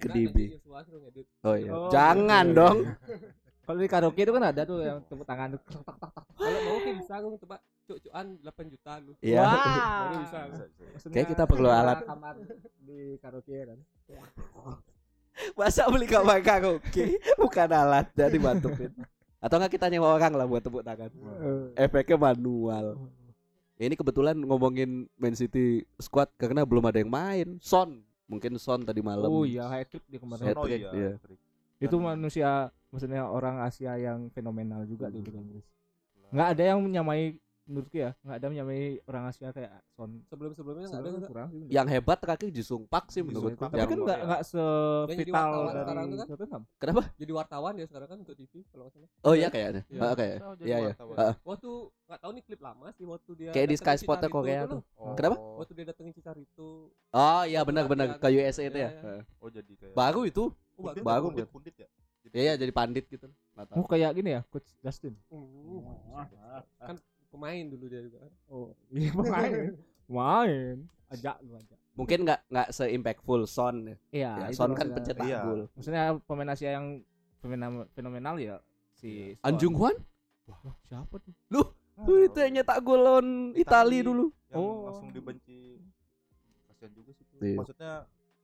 ke 0.00 0.08
ngedit. 0.08 1.26
oh 1.44 1.54
iya 1.54 1.70
Oh, 1.70 1.90
jangan 1.92 2.44
gitu. 2.46 2.56
dong 2.56 2.78
Kalau 3.68 3.78
di 3.78 3.84
karaoke 3.84 4.22
itu 4.24 4.32
kan 4.32 4.44
ada 4.48 4.62
tuh 4.64 4.80
yang 4.80 4.98
tepuk 5.04 5.26
tangan 5.28 5.60
kalau 6.32 6.58
mau 6.64 6.78
bisa 6.80 7.14
aku 7.20 7.36
coba 7.38 7.56
cuk-cukan 7.88 8.26
8 8.44 8.68
juta 8.68 8.92
lu 9.00 9.12
iya 9.18 9.40
Wah. 9.40 9.56
Baru 9.56 10.16
bisa. 10.20 10.38
Bisa, 10.44 10.64
bisa. 10.68 10.84
Maksudnya 10.92 11.14
Kayak 11.16 11.28
kita 11.32 11.44
perlu 11.44 11.68
alat. 11.68 11.98
kamar 12.04 12.34
di 12.78 12.98
karaoke 13.18 13.56
kan. 13.64 13.78
masa 15.54 15.86
beli 15.86 16.04
kamar 16.04 16.38
karaoke 16.42 17.16
bukan 17.38 17.68
alat 17.70 18.06
jadi 18.12 18.36
mantepin 18.36 18.90
atau 19.38 19.54
enggak 19.56 19.78
kita 19.78 19.86
nyewa 19.86 20.10
orang 20.10 20.34
lah 20.34 20.44
buat 20.44 20.60
tepuk 20.60 20.82
tangan 20.82 21.10
efeknya 21.78 22.18
manual 22.18 22.98
ini 23.78 23.94
kebetulan 23.94 24.34
ngomongin 24.34 25.06
Man 25.14 25.38
City 25.38 25.86
squad 25.96 26.26
karena 26.34 26.66
belum 26.66 26.82
ada 26.84 26.98
yang 26.98 27.06
main 27.06 27.54
Son 27.62 28.02
mungkin 28.26 28.58
Son 28.58 28.82
tadi 28.82 28.98
malam 28.98 29.30
Oh 29.30 29.46
iya, 29.46 29.70
hat 29.70 29.86
trick 29.88 30.02
dia 30.04 30.18
kemarin. 30.18 30.42
Hat 30.42 30.58
trick, 30.58 30.82
iya, 30.82 30.90
iya. 30.92 31.10
hat-trick. 31.14 31.38
Itu 31.78 31.96
manusia 31.96 32.68
maksudnya 32.90 33.24
orang 33.24 33.62
Asia 33.62 33.94
yang 33.94 34.28
fenomenal 34.34 34.82
juga 34.84 35.06
di. 35.08 35.22
Liga 35.22 35.38
Inggris. 35.38 35.64
Nggak 36.28 36.48
ada 36.52 36.62
yang 36.74 36.82
menyamai 36.82 37.38
menurutku 37.68 37.94
ya, 37.94 38.16
nggak 38.18 38.32
ada 38.32 38.42
yang 38.42 38.52
menyamai 38.56 38.80
orang 39.04 39.24
Asia 39.26 39.48
kayak 39.50 39.70
Son. 39.90 40.10
sebelum-sebelumnya 40.24 40.84
enggak 40.84 40.94
ada 40.94 41.04
Sebelumnya 41.04 41.20
juga. 41.20 41.28
kurang 41.28 41.48
sih. 41.50 41.60
yang 41.68 41.86
hebat 41.86 42.18
terakhir 42.18 42.48
Jisung 42.48 42.82
Park 42.84 43.06
sih 43.08 43.20
menurutku. 43.20 43.60
Tapi 43.60 43.76
kan 43.76 43.98
nggak 43.98 44.18
Iya. 44.18 44.26
nggak 44.26 44.42
sevital 44.42 45.50
dari 45.68 45.84
kan? 46.16 46.26
Tottenham. 46.26 46.62
kenapa 46.76 47.02
jadi 47.14 47.32
wartawan 47.32 47.72
ya 47.74 47.84
sekarang 47.84 48.08
kan 48.08 48.18
untuk 48.18 48.34
TV 48.34 48.52
kalau 48.66 48.82
nggak 48.82 48.94
salah 48.94 49.08
oh 49.22 49.34
iya 49.34 49.48
kayaknya 49.48 49.82
Iya. 49.86 50.00
Ah, 50.00 50.14
kayak 50.14 50.36
Oh, 50.40 50.54
iya 50.58 50.76
iya 50.78 50.92
wartawan. 50.92 51.16
Ah, 51.20 51.34
waktu 51.44 51.70
nggak 52.08 52.18
tahu 52.18 52.30
nih 52.32 52.42
klip 52.42 52.60
lama 52.60 52.86
sih 52.90 53.04
waktu 53.04 53.30
dia 53.36 53.50
Kayak 53.52 53.68
di 53.68 53.76
Sky 53.76 53.96
Sport 53.96 54.18
Korea 54.26 54.60
tuh. 54.64 54.80
Kenapa? 55.12 55.36
waktu 55.36 55.72
dia 55.74 55.84
datengin 55.86 56.12
Cicarito 56.12 56.70
oh 56.90 57.42
iya 57.44 57.60
Waktu 57.60 57.68
benar-benar 57.68 58.06
ke. 58.16 58.28
USA 58.30 58.64
itu 58.64 58.78
ya 58.78 58.88
Iya, 58.88 59.00
iya. 59.04 59.20
Ah. 59.20 59.22
Oh 59.38 59.48
jadi 59.48 59.72
kayak 59.74 59.92
baru 59.92 60.20
itu 60.24 60.44
oh, 60.48 60.54
Pundit 60.78 61.02
bagus. 61.02 61.28
Bagus, 61.28 61.32
ya, 61.36 61.46
pundit, 61.46 61.74
ya. 61.76 61.88
iya 62.28 62.42
iya, 62.44 62.54
jadi 62.56 62.72
pandit 62.72 63.04
gitu 63.06 63.26
Nggak. 63.26 63.74
Oh 63.74 63.84
kayak 63.84 64.14
gini 64.14 64.30
ya, 64.30 64.40
Coach 64.46 64.70
Justin. 64.78 65.18
Uh, 65.26 65.82
kan 66.78 66.94
pemain 67.38 67.64
dulu 67.64 67.84
dia 67.86 68.02
juga 68.02 68.18
kan. 68.18 68.32
Oh 68.48 68.74
iya 68.90 69.10
main, 69.14 69.78
main. 70.04 70.76
Ajak 71.08 71.38
lu 71.40 71.54
ajak. 71.54 71.78
mungkin 71.94 72.18
nggak 72.20 72.40
nggak 72.46 72.68
se 72.68 72.84
impactful 72.88 73.46
Son 73.46 73.76
ya, 73.84 73.96
Iya. 74.10 74.32
Ya, 74.40 74.46
Son 74.52 74.70
kan 74.72 74.86
pencetak 74.88 75.24
Iya. 75.24 75.40
gol 75.40 75.60
Maksudnya 75.72 76.02
pemain 76.20 76.50
Asia 76.50 76.70
yang 76.72 76.86
fenomenal, 77.38 77.86
fenomenal 77.88 78.34
ya 78.36 78.56
si 78.92 79.32
Son. 79.32 79.46
Anjung 79.46 79.72
Hwan 79.72 79.94
Wah, 80.44 80.74
siapa 80.82 81.14
tuh? 81.16 81.32
Ah, 81.94 82.02
tuh 82.02 82.18
itu 82.24 82.38
yang 82.38 82.52
nyetak 82.56 82.78
gol 82.80 82.98
lawan 82.98 83.28
Itali 83.52 83.62
Itali. 83.94 83.98
dulu 84.02 84.26
yang 84.48 84.58
Oh. 84.58 84.86
langsung 84.86 85.08
dibenci 85.08 85.78
kasihan 86.66 86.92
juga 86.92 87.10
sih 87.12 87.24
tuh. 87.24 87.38
Iya. 87.40 87.56
maksudnya 87.56 87.92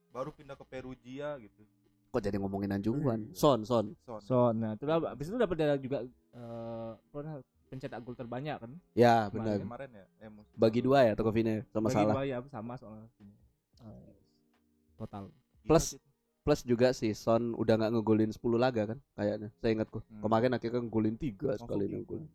baru 0.08 0.30
pindah 0.30 0.54
ke 0.54 0.64
Perugia 0.64 1.36
gitu 1.38 1.62
kok 2.08 2.22
jadi 2.22 2.38
ngomongin 2.38 2.70
Anjung 2.70 2.98
Hwan 2.98 3.20
Iya. 3.24 3.34
Son 3.34 3.60
Son 3.62 3.92
Son 4.00 4.20
Son. 4.20 4.54
Nah, 4.56 4.72
itu 4.72 4.86
habis 4.86 5.26
itu 5.26 5.36
dapat 5.36 5.54
juga 5.78 5.98
eh 6.32 6.92
pernah 7.08 7.38
pencetak 7.66 7.98
gol 8.00 8.14
terbanyak 8.14 8.56
kan? 8.56 8.72
ya 8.92 9.26
benar 9.28 9.58
kemarin 9.58 9.90
ya 9.92 10.04
eh, 10.18 10.30
musim 10.30 10.54
bagi 10.54 10.80
dua 10.80 10.98
ya 11.02 11.12
trofinya 11.12 11.64
sama 11.68 11.86
Bagi 11.86 11.96
salah 11.96 12.14
dua 12.14 12.24
ya 12.24 12.38
sama 12.46 12.74
soalnya. 12.74 13.08
Total. 14.94 15.24
Plus 15.64 15.84
sih. 15.90 16.00
plus 16.40 16.60
juga 16.62 16.92
si 16.92 17.08
Son 17.12 17.52
udah 17.54 17.74
nggak 17.74 17.90
ngegolin 17.90 18.28
10 18.28 18.38
laga 18.54 18.82
kan 18.86 18.98
kayaknya 19.14 19.48
saya 19.56 19.72
ingatku 19.72 20.04
Hmm. 20.04 20.20
kemarin 20.20 20.52
akhirnya 20.52 20.76
ngegolin 20.78 21.16
tiga 21.16 21.56
sekali 21.56 21.88
ngegolin 21.88 22.28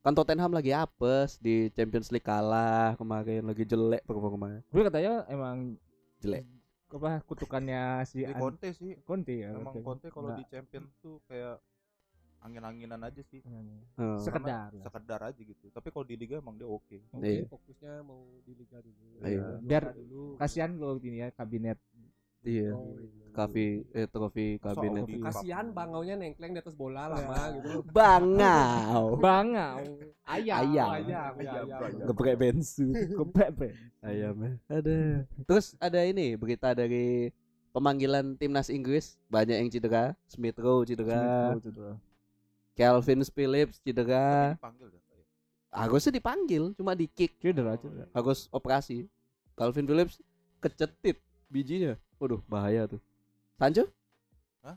kan 0.00 0.12
Tottenham 0.12 0.50
lagi 0.50 0.72
apes 0.72 1.36
di 1.36 1.68
Champions 1.70 2.08
League 2.08 2.24
kalah 2.24 2.96
kemarin 2.96 3.44
lagi 3.44 3.62
jelek 3.62 4.02
performanya 4.02 4.64
Gue 4.66 4.82
katanya 4.82 5.28
emang 5.28 5.76
Jelek. 6.16 6.48
apa 6.88 7.20
kutukannya 7.22 7.82
si 8.02 8.24
Conte 8.24 8.72
sih 8.72 8.96
Conte 9.04 9.36
ya. 9.36 9.52
emang. 9.52 9.84
Conte 9.84 10.08
kalau 10.08 10.32
di 10.32 10.44
champion 10.46 10.88
tuh 10.96 11.20
kayak 11.26 11.60
angin-anginan 12.46 13.00
aja 13.02 13.22
sih 13.22 13.42
Hmm. 13.42 14.16
sekedar. 14.16 14.70
lah. 14.70 14.82
sekedar 14.82 15.20
aja 15.24 15.36
gitu 15.38 15.66
tapi 15.68 15.88
kalau 15.88 16.02
di 16.02 16.14
liga 16.14 16.36
emang 16.36 16.54
dia 16.54 16.64
oke 16.64 16.98
Oke. 17.10 17.20
Iya. 17.20 17.44
fokusnya 17.46 17.92
mau 18.00 18.22
di 18.40 18.52
liga 18.54 18.78
dulu 18.78 19.04
Iya. 19.18 19.42
Juara 19.42 19.60
Biar- 19.60 19.94
dulu 19.94 20.22
Kasihan 20.36 20.70
lo 20.72 20.96
ini 20.98 21.18
ya 21.18 21.28
kabinet. 21.30 21.78
iya 22.42 22.70
Oh, 22.70 22.94
iya. 22.94 23.26
Kavi 23.28 23.66
eh 23.92 24.06
trofi 24.06 24.56
kabinet 24.56 25.04
Audi 25.04 25.20
kasihan 25.20 25.68
bangaunya 25.68 26.14
nengkleng 26.14 26.50
di 26.50 26.58
atas 26.58 26.72
bola 26.72 27.04
lama 27.06 27.52
gitu 27.52 27.84
bangau 27.86 29.06
Bangau. 29.26 29.76
Ayam. 30.24 30.56
Ayam. 30.56 30.88
ayam 30.88 30.88
Ayam, 30.88 31.32
ayam, 31.36 31.66
ayam. 31.68 32.06
geprek 32.06 32.36
bensu 32.36 32.86
ayam 34.02 34.34
ada 34.66 34.96
terus 35.42 35.74
ada 35.76 36.00
ini 36.00 36.32
berita 36.34 36.72
dari 36.72 37.28
pemanggilan 37.70 38.34
timnas 38.34 38.68
Inggris 38.68 39.20
banyak 39.26 39.56
yang 39.58 39.68
cedera 39.68 40.16
Smith 40.24 40.56
Rowe 40.56 40.80
cedera 40.82 41.12
Calvin 41.12 41.60
Phillips 41.60 41.64
cedera 41.68 41.92
dipanggil 44.54 44.86
dah 44.92 45.02
kayak. 45.02 45.26
harusnya 45.72 46.12
dipanggil 46.12 46.62
cuma 46.76 46.92
di 46.92 47.08
kick. 47.08 47.40
Cedera, 47.40 47.74
cedera. 47.74 48.04
harus 48.12 48.46
operasi. 48.52 49.08
Calvin 49.56 49.88
Phillips 49.88 50.20
kecetit. 50.60 51.16
Bijinya? 51.48 51.96
Waduh 52.20 52.44
bahaya 52.44 52.84
tuh. 52.84 53.00
Sancho? 53.56 53.88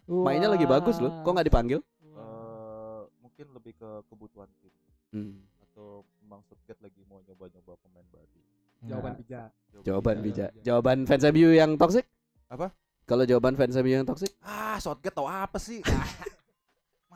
Mainnya 0.06 0.48
lagi 0.48 0.64
bagus 0.64 0.96
loh. 0.98 1.12
Kok 1.26 1.32
nggak 1.34 1.48
dipanggil? 1.50 1.80
Eh, 2.00 3.02
mungkin 3.20 3.52
lebih 3.52 3.76
ke 3.76 3.90
kebutuhan 4.08 4.48
tim. 4.60 4.72
Hmm. 5.10 5.42
atau 5.60 6.06
memang 6.22 6.46
Southgate 6.46 6.78
lagi 6.86 7.02
mau 7.10 7.18
nyoba-nyoba 7.20 7.74
pemain 7.82 8.06
baru. 8.14 8.38
Jawaban 8.86 9.12
Nah, 9.12 9.18
bijak 9.18 9.50
jawaban 9.82 10.16
Iya. 10.16 10.24
bijak 10.24 10.50
jawaban 10.62 10.98
fans 11.04 11.26
MU 11.26 11.50
yang 11.50 11.72
toxic? 11.76 12.06
Apa? 12.46 12.70
kalau 13.04 13.26
jawaban 13.26 13.58
fans 13.58 13.74
MU 13.74 13.90
yang 13.90 14.06
toxic? 14.06 14.30
Ah 14.40 14.78
Southgate 14.78 15.12
tau 15.12 15.26
apa 15.26 15.58
sih 15.58 15.82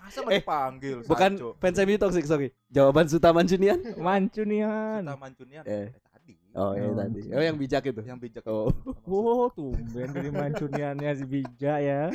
masa 0.03 0.19
mau 0.19 0.29
Eh, 0.29 0.38
dipanggil 0.38 0.98
bukan 1.03 1.31
Sancho? 1.33 1.50
fans 1.57 1.77
MU 1.79 1.95
toxic 1.95 2.25
sorry 2.25 2.48
jawaban 2.67 3.07
Suta 3.07 3.31
Mancunian 3.31 3.79
Mancunian. 3.98 5.00
Suta 5.01 5.15
Mancunian 5.15 5.63
Eh. 5.63 5.88
eh, 5.88 6.03
tadi 6.05 6.36
oh 6.53 6.72
iya 6.74 6.86
Oh. 6.86 6.93
tadi 6.93 7.19
oh 7.29 7.39
yang 7.41 7.55
bijak 7.55 7.83
itu 7.86 8.01
yang 8.03 8.19
bijak 8.19 8.43
Oh. 8.45 8.67
Oh, 9.07 9.48
tumben 9.50 10.10
dari 10.10 10.27
Mancuniannya 10.29 11.12
si 11.13 11.24
bijak 11.25 11.77
ya. 11.79 12.12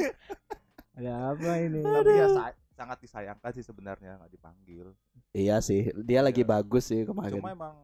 Ada 0.93 1.33
apa 1.33 1.51
ini? 1.61 1.81
tapi 1.81 2.13
ya 2.13 2.27
sa- 2.29 2.57
sangat 2.75 2.99
disayangkan 3.01 3.51
sih 3.53 3.65
sebenarnya 3.65 4.19
nggak 4.19 4.31
dipanggil 4.31 4.93
iya 5.33 5.59
sih 5.59 5.89
dia 5.99 6.21
lagi 6.21 6.43
Iya. 6.43 6.51
bagus 6.53 6.85
sih 6.87 7.03
kemarin 7.03 7.35
cuma 7.35 7.51
emang 7.51 7.75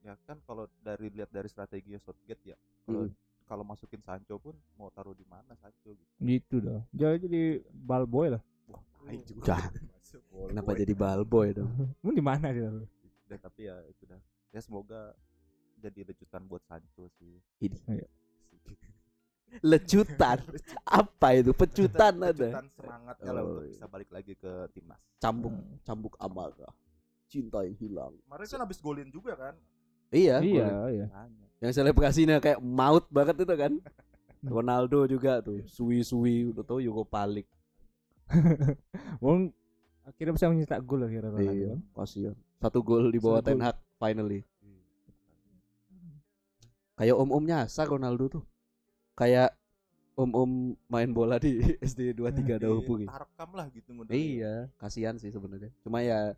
ya 0.00 0.14
kan 0.22 0.38
kalau 0.42 0.64
dari 0.78 1.10
lihat 1.10 1.28
dari 1.28 1.46
strategi 1.46 1.96
Southgate 1.96 2.42
ya 2.46 2.56
kalau 2.82 3.04
Hmm. 3.04 3.12
kalau 3.44 3.64
masukin 3.64 4.00
Sancho 4.00 4.36
pun 4.36 4.54
mau 4.74 4.88
taruh 4.88 5.12
di 5.12 5.24
mana 5.24 5.52
Sancho 5.54 5.92
gitu 5.92 6.08
Gitu 6.18 6.56
dah. 6.58 6.80
Jadi 6.90 7.18
jadi 7.22 7.42
ball 7.68 8.04
boy 8.04 8.30
lah. 8.30 8.42
Wah 9.02 9.10
tai 9.10 9.18
juga. 9.26 9.56
Kenapa 10.52 10.70
boy. 10.72 10.78
jadi 10.78 10.92
balboy 10.94 11.48
dong? 11.56 11.72
Mau 12.04 12.12
di 12.12 12.20
mana 12.24 12.52
dia? 12.52 12.68
Udah, 12.68 13.38
tapi 13.40 13.66
ya 13.66 13.76
itu 13.88 14.04
dah. 14.04 14.20
Ya 14.52 14.60
semoga 14.60 15.16
jadi 15.80 16.04
lecutan 16.04 16.44
buat 16.46 16.62
Sancho 16.68 17.08
sih. 17.16 17.40
Ini. 17.58 17.76
Iya. 17.88 18.06
lecutan. 19.72 20.38
Apa 20.84 21.28
itu? 21.36 21.52
Pecutan 21.52 22.14
ada. 22.20 22.32
Lecutan 22.32 22.66
semangatnya 22.76 23.30
lah 23.32 23.42
Oh, 23.42 23.48
untuk 23.56 23.64
iya. 23.64 23.70
bisa 23.72 23.86
balik 23.88 24.10
lagi 24.12 24.32
ke 24.36 24.52
timnas. 24.72 25.00
Cambuk 25.16 25.54
cambuk 25.82 26.14
amarah. 26.20 26.72
Cinta 27.28 27.64
yang 27.64 27.76
hilang. 27.80 28.12
Kemarin 28.28 28.46
kan 28.48 28.60
habis 28.60 28.78
golin 28.80 29.08
juga 29.08 29.32
kan? 29.36 29.54
Iya. 30.12 30.44
Iya, 30.44 30.68
boleh. 30.68 30.92
iya. 30.92 31.06
Yang 31.64 31.72
selebrasinya 31.80 32.36
kayak 32.36 32.60
maut 32.60 33.08
banget 33.08 33.40
itu 33.40 33.54
kan? 33.56 33.72
Ronaldo 34.44 35.08
juga 35.08 35.40
tuh. 35.40 35.64
Suwi-suwi 35.64 36.52
udah 36.52 36.64
tau 36.66 36.82
Europa 36.82 37.24
League 37.24 37.48
Wong 39.24 39.52
akhirnya 40.02 40.32
bisa 40.34 40.46
mencetak 40.50 40.80
gol 40.82 41.06
akhirnya 41.06 41.30
Ronaldo. 41.30 41.52
iya 41.54 41.68
kan. 41.72 41.80
kasihan 42.02 42.36
satu 42.58 42.78
gol 42.82 43.10
di 43.10 43.18
bawah 43.22 43.42
Ten. 43.42 43.58
Hag 43.62 43.78
finally 43.98 44.42
kayak 46.96 47.16
om-om 47.18 47.42
nyasar 47.42 47.88
Ronaldo 47.88 48.30
tuh 48.30 48.44
kayak 49.18 49.50
om-om 50.14 50.76
main 50.86 51.10
bola 51.10 51.40
di 51.40 51.58
SD 51.80 52.14
23 52.14 52.62
Dahupu 52.62 53.00
gitu 53.00 53.10
Tarekam 53.10 53.50
lah 53.56 53.66
gitu 53.72 53.90
modelnya. 53.96 54.14
Iya, 54.14 54.54
kasihan 54.76 55.16
sih 55.16 55.32
sebenarnya. 55.32 55.72
Cuma 55.80 56.04
ya 56.04 56.36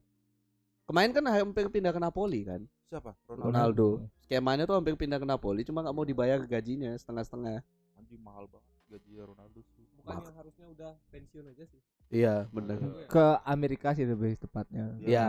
kemarin 0.86 1.10
kan 1.10 1.24
hampir 1.26 1.66
pindah 1.68 1.90
ke 1.90 2.00
Napoli 2.00 2.46
kan. 2.46 2.62
siapa 2.88 3.12
Ronaldo. 3.26 4.06
Skemanya 4.22 4.64
tuh 4.64 4.78
hampir 4.78 4.94
pindah 4.94 5.18
ke 5.18 5.26
Napoli, 5.26 5.66
cuma 5.66 5.82
nggak 5.82 5.96
mau 5.96 6.06
dibayar 6.06 6.38
gajinya 6.46 6.94
setengah-setengah. 6.94 7.60
anjing 7.98 8.22
mahal 8.22 8.46
banget 8.50 8.74
gaji 8.90 9.10
Ronaldo 9.22 9.60
bukan 10.04 10.20
yang 10.22 10.36
harusnya 10.36 10.66
udah 10.68 10.92
pensiun 11.08 11.46
aja 11.50 11.64
sih 11.66 11.80
Iya, 12.12 12.46
benar. 12.52 12.76
Iya. 12.78 13.08
Ke 13.10 13.26
Amerika 13.42 13.90
sih 13.90 14.04
lebih 14.06 14.36
tepatnya. 14.38 14.92
Iya. 15.02 15.26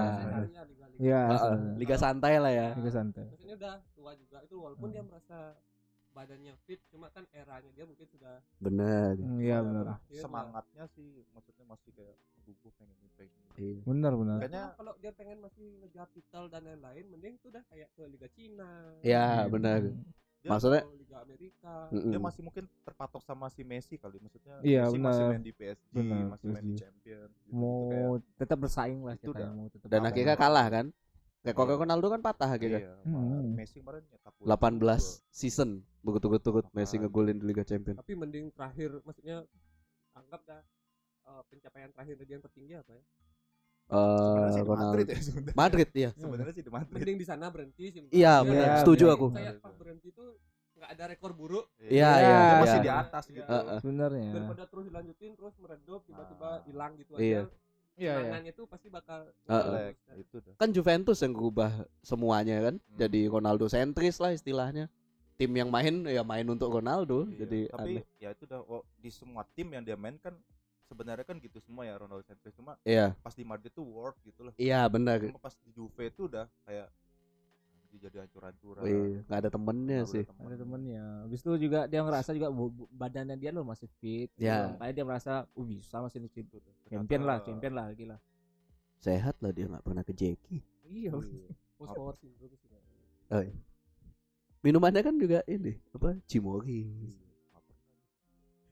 Iya. 1.01 1.22
Heeh, 1.25 1.39
sebenarnya. 1.39 1.75
Liga 1.82 1.98
santai 1.98 2.34
lah 2.38 2.51
ya. 2.53 2.70
Liga 2.77 2.91
santai. 2.94 3.25
Maksudnya 3.25 3.55
udah 3.58 3.74
tua 3.96 4.12
juga 4.13 4.38
itu 4.44 4.55
walaupun 4.60 4.88
dia 4.94 5.01
merasa 5.01 5.55
badannya 6.13 6.53
fit 6.63 6.79
cuma 6.88 7.12
kan 7.12 7.27
eranya 7.34 7.67
dia 7.75 7.84
mungkin 7.84 8.08
sudah 8.08 8.39
bener 8.55 9.20
Hmm, 9.20 9.36
Iya 9.36 9.60
Kalau 9.60 9.67
benar. 9.67 9.86
semangatnya 10.15 10.84
sih 10.96 11.27
maksudnya 11.36 11.65
masih 11.67 11.91
kayak 11.91 12.15
gue 12.46 12.72
pengen 12.79 12.96
pengen. 13.17 13.44
Iya. 13.58 13.75
Benar 13.84 14.13
benar. 14.15 14.38
Kayaknya 14.39 14.63
kalau 14.77 14.94
dia 15.01 15.12
pengen 15.12 15.38
masih 15.41 15.65
ngejar 15.82 16.08
titel 16.13 16.44
dan 16.48 16.62
lain-lain 16.63 17.05
mending 17.12 17.36
tuh 17.44 17.50
udah 17.51 17.63
kayak 17.67 17.89
ke 17.91 18.03
Liga 18.08 18.29
Cina 18.32 18.96
ya 19.01 19.44
benar 19.50 19.79
dia, 20.46 20.52
maksudnya 20.52 20.82
Liga 20.94 21.18
Amerika 21.20 21.74
mm-mm. 21.90 22.12
dia 22.12 22.22
masih 22.22 22.42
mungkin 22.42 22.64
terpatok 22.80 23.22
sama 23.22 23.50
si 23.50 23.62
Messi 23.62 23.96
kali 23.96 24.18
maksudnya 24.20 24.62
Iya, 24.62 24.86
Messi 24.86 24.98
masih 25.00 25.18
benar. 25.18 25.32
main 25.32 25.42
di 25.42 25.52
PSG 25.52 25.86
Benar, 25.92 26.24
masih 26.30 26.48
main 26.48 26.64
di. 26.64 26.75
Champion 26.78 27.28
gitu, 27.32 27.52
Mau 27.52 27.82
tetap 28.36 28.58
bersaing 28.60 29.02
lah 29.02 29.16
Itu 29.16 29.24
kita 29.28 29.40
dah. 29.40 29.50
mau 29.50 29.66
tetap 29.68 29.88
dan 29.88 30.02
akhirnya 30.04 30.36
kalah 30.36 30.68
kan 30.70 30.86
kayak 31.42 31.56
Iya. 31.56 31.66
kok 31.68 31.80
Ronaldo 31.80 32.08
kan 32.08 32.22
patah 32.22 32.50
gitu 32.54 32.74
akhirnya 32.74 32.80
iya, 32.80 32.94
Hmm. 33.04 33.54
Messi 33.54 33.78
kemarin 33.78 34.02
nyetak 34.04 34.34
gol 34.36 34.46
18 34.46 34.78
juga. 34.78 34.96
season 35.32 35.70
berturut-turut 36.00 36.66
Messi 36.72 36.96
ngegolin 36.96 37.38
di 37.38 37.46
Liga 37.46 37.62
Champions 37.62 37.98
tapi 37.98 38.14
mending 38.14 38.50
terakhir 38.52 39.02
maksudnya 39.02 39.42
anggap 40.14 40.42
dah 40.44 40.62
eh, 41.25 41.42
pencapaian 41.48 41.90
terakhir 41.92 42.16
dia 42.20 42.34
yang 42.34 42.44
tertinggi 42.44 42.74
apa 42.75 42.92
ya 42.92 43.04
Eh 43.88 44.48
sih 44.51 44.62
Ronaldo 44.62 44.92
Madrid 44.92 45.08
ya 45.08 45.20
sebenarnya 45.22 45.54
Madrid 45.56 45.89
ya 45.94 46.10
sebenarnya 46.12 46.54
sih 46.54 46.63
di 46.63 46.72
Madrid 46.72 46.94
mending 46.96 47.18
di 47.18 47.25
sana 47.25 47.46
berhenti 47.48 47.86
sih 47.88 48.01
Iya, 48.10 48.34
Dia 48.36 48.42
benar. 48.44 48.63
kayak- 48.65 48.80
Setuju 48.82 49.06
aku. 49.08 49.27
kayak 49.32 49.54
pas 49.60 49.74
berhenti 49.74 50.10
tuh 50.10 50.30
nggak 50.75 50.89
ada 50.92 51.04
rekor 51.08 51.32
buruk 51.32 51.65
Iya, 51.80 52.10
iya, 52.12 52.34
Dia 52.34 52.56
masih 52.60 52.74
iya. 52.74 52.82
di 52.82 52.92
atas 52.92 53.24
Iya. 53.24 53.36
gitu 53.36 53.48
Heeh. 53.48 53.77
Sebenarnya. 53.80 54.30
daripada 54.32 54.63
terus 54.65 54.84
dilanjutin 54.86 55.32
terus 55.34 55.54
meredup 55.56 56.01
tiba-tiba 56.04 56.50
Ah. 56.51 56.63
hilang 56.63 56.92
gitu 56.96 57.12
Iya. 57.15 57.42
aja 57.46 57.54
Iya 57.96 58.04
iya. 58.04 58.13
kenangannya 58.20 58.51
tuh 58.51 58.65
pasti 58.65 58.88
bakal 58.89 59.20
Heeh. 59.46 59.63
jelek 59.63 59.96
itu 60.20 60.36
kan 60.58 60.70
Juventus 60.70 61.18
yang 61.20 61.32
berubah 61.32 61.72
semuanya 62.01 62.56
kan 62.62 62.75
Hmm. 62.75 62.98
jadi 62.98 63.22
Ronaldo 63.30 63.65
sentris 63.65 64.18
lah 64.18 64.32
istilahnya 64.32 64.89
tim 65.36 65.51
yang 65.51 65.70
main 65.70 66.04
ya 66.06 66.20
main 66.22 66.44
untuk 66.46 66.68
Ronaldo 66.70 67.24
Iya, 67.27 67.46
jadi 67.46 67.60
tapi 67.70 67.94
aneh. 67.94 68.04
ya 68.18 68.30
itu 68.32 68.44
dah 68.44 68.60
oh, 68.62 68.82
di 68.98 69.08
semua 69.10 69.46
tim 69.48 69.70
yang 69.70 69.82
dia 69.82 69.94
main 69.94 70.18
kan 70.18 70.34
sebenarnya 70.86 71.25
kan 71.25 71.38
gitu 71.42 71.58
semua 71.62 71.84
ya 71.84 71.98
Ronaldo 71.98 72.22
sentris 72.24 72.54
cuma 72.54 72.77
iya 72.86 73.18
pas 73.20 73.34
di 73.34 73.42
Madrid 73.42 73.74
tuh 73.74 73.86
work 73.86 74.22
gitu 74.22 74.46
loh 74.46 74.54
iya 74.56 74.86
benar 74.86 75.20
cuma 75.22 75.42
pas 75.42 75.54
di 75.58 75.70
Juve 75.74 76.10
itu 76.10 76.30
udah 76.30 76.46
kayak 76.63 76.88
jadi 77.96 78.27
hancur-hancuran 78.27 78.84
Wih, 78.84 79.24
nggak 79.24 79.39
ada 79.39 79.50
temennya 79.50 80.04
Nggak 80.04 80.12
sih 80.12 80.24
ada 80.27 80.44
Ada 80.51 80.58
temennya. 80.68 81.04
Habis 81.24 81.39
itu 81.39 81.51
juga 81.63 81.80
dia 81.88 82.04
ngerasa 82.04 82.30
juga 82.36 82.51
badannya 82.92 83.36
dia 83.39 83.56
loh 83.56 83.63
masih 83.63 83.88
fit. 84.04 84.27
Ya. 84.36 84.75
Makanya 84.75 84.94
dia 85.00 85.06
merasa, 85.08 85.32
oh 85.56 85.63
bisa 85.63 86.04
masih 86.04 86.20
di 86.20 86.27
Itu 86.27 86.60
dah. 86.60 86.75
champion 86.92 87.22
lah, 87.24 87.38
champion 87.39 87.72
lah 87.72 87.88
gila. 87.96 88.18
sehat 89.00 89.39
lah 89.39 89.56
dia 89.56 89.72
nggak 89.72 89.80
pernah 89.80 90.04
ke 90.04 90.12
Jeki 90.12 90.60
Iya. 90.92 91.15
Iya. 91.15 91.51
post 91.80 91.96
power 91.96 92.15
syndrome 92.20 92.51
kayaknya. 92.60 92.84
oh, 93.32 93.42
iya. 93.48 93.56
minumannya 94.60 95.00
kan 95.00 95.15
juga 95.15 95.39
ini 95.48 95.80
apa 95.96 96.20
Cimori 96.27 96.84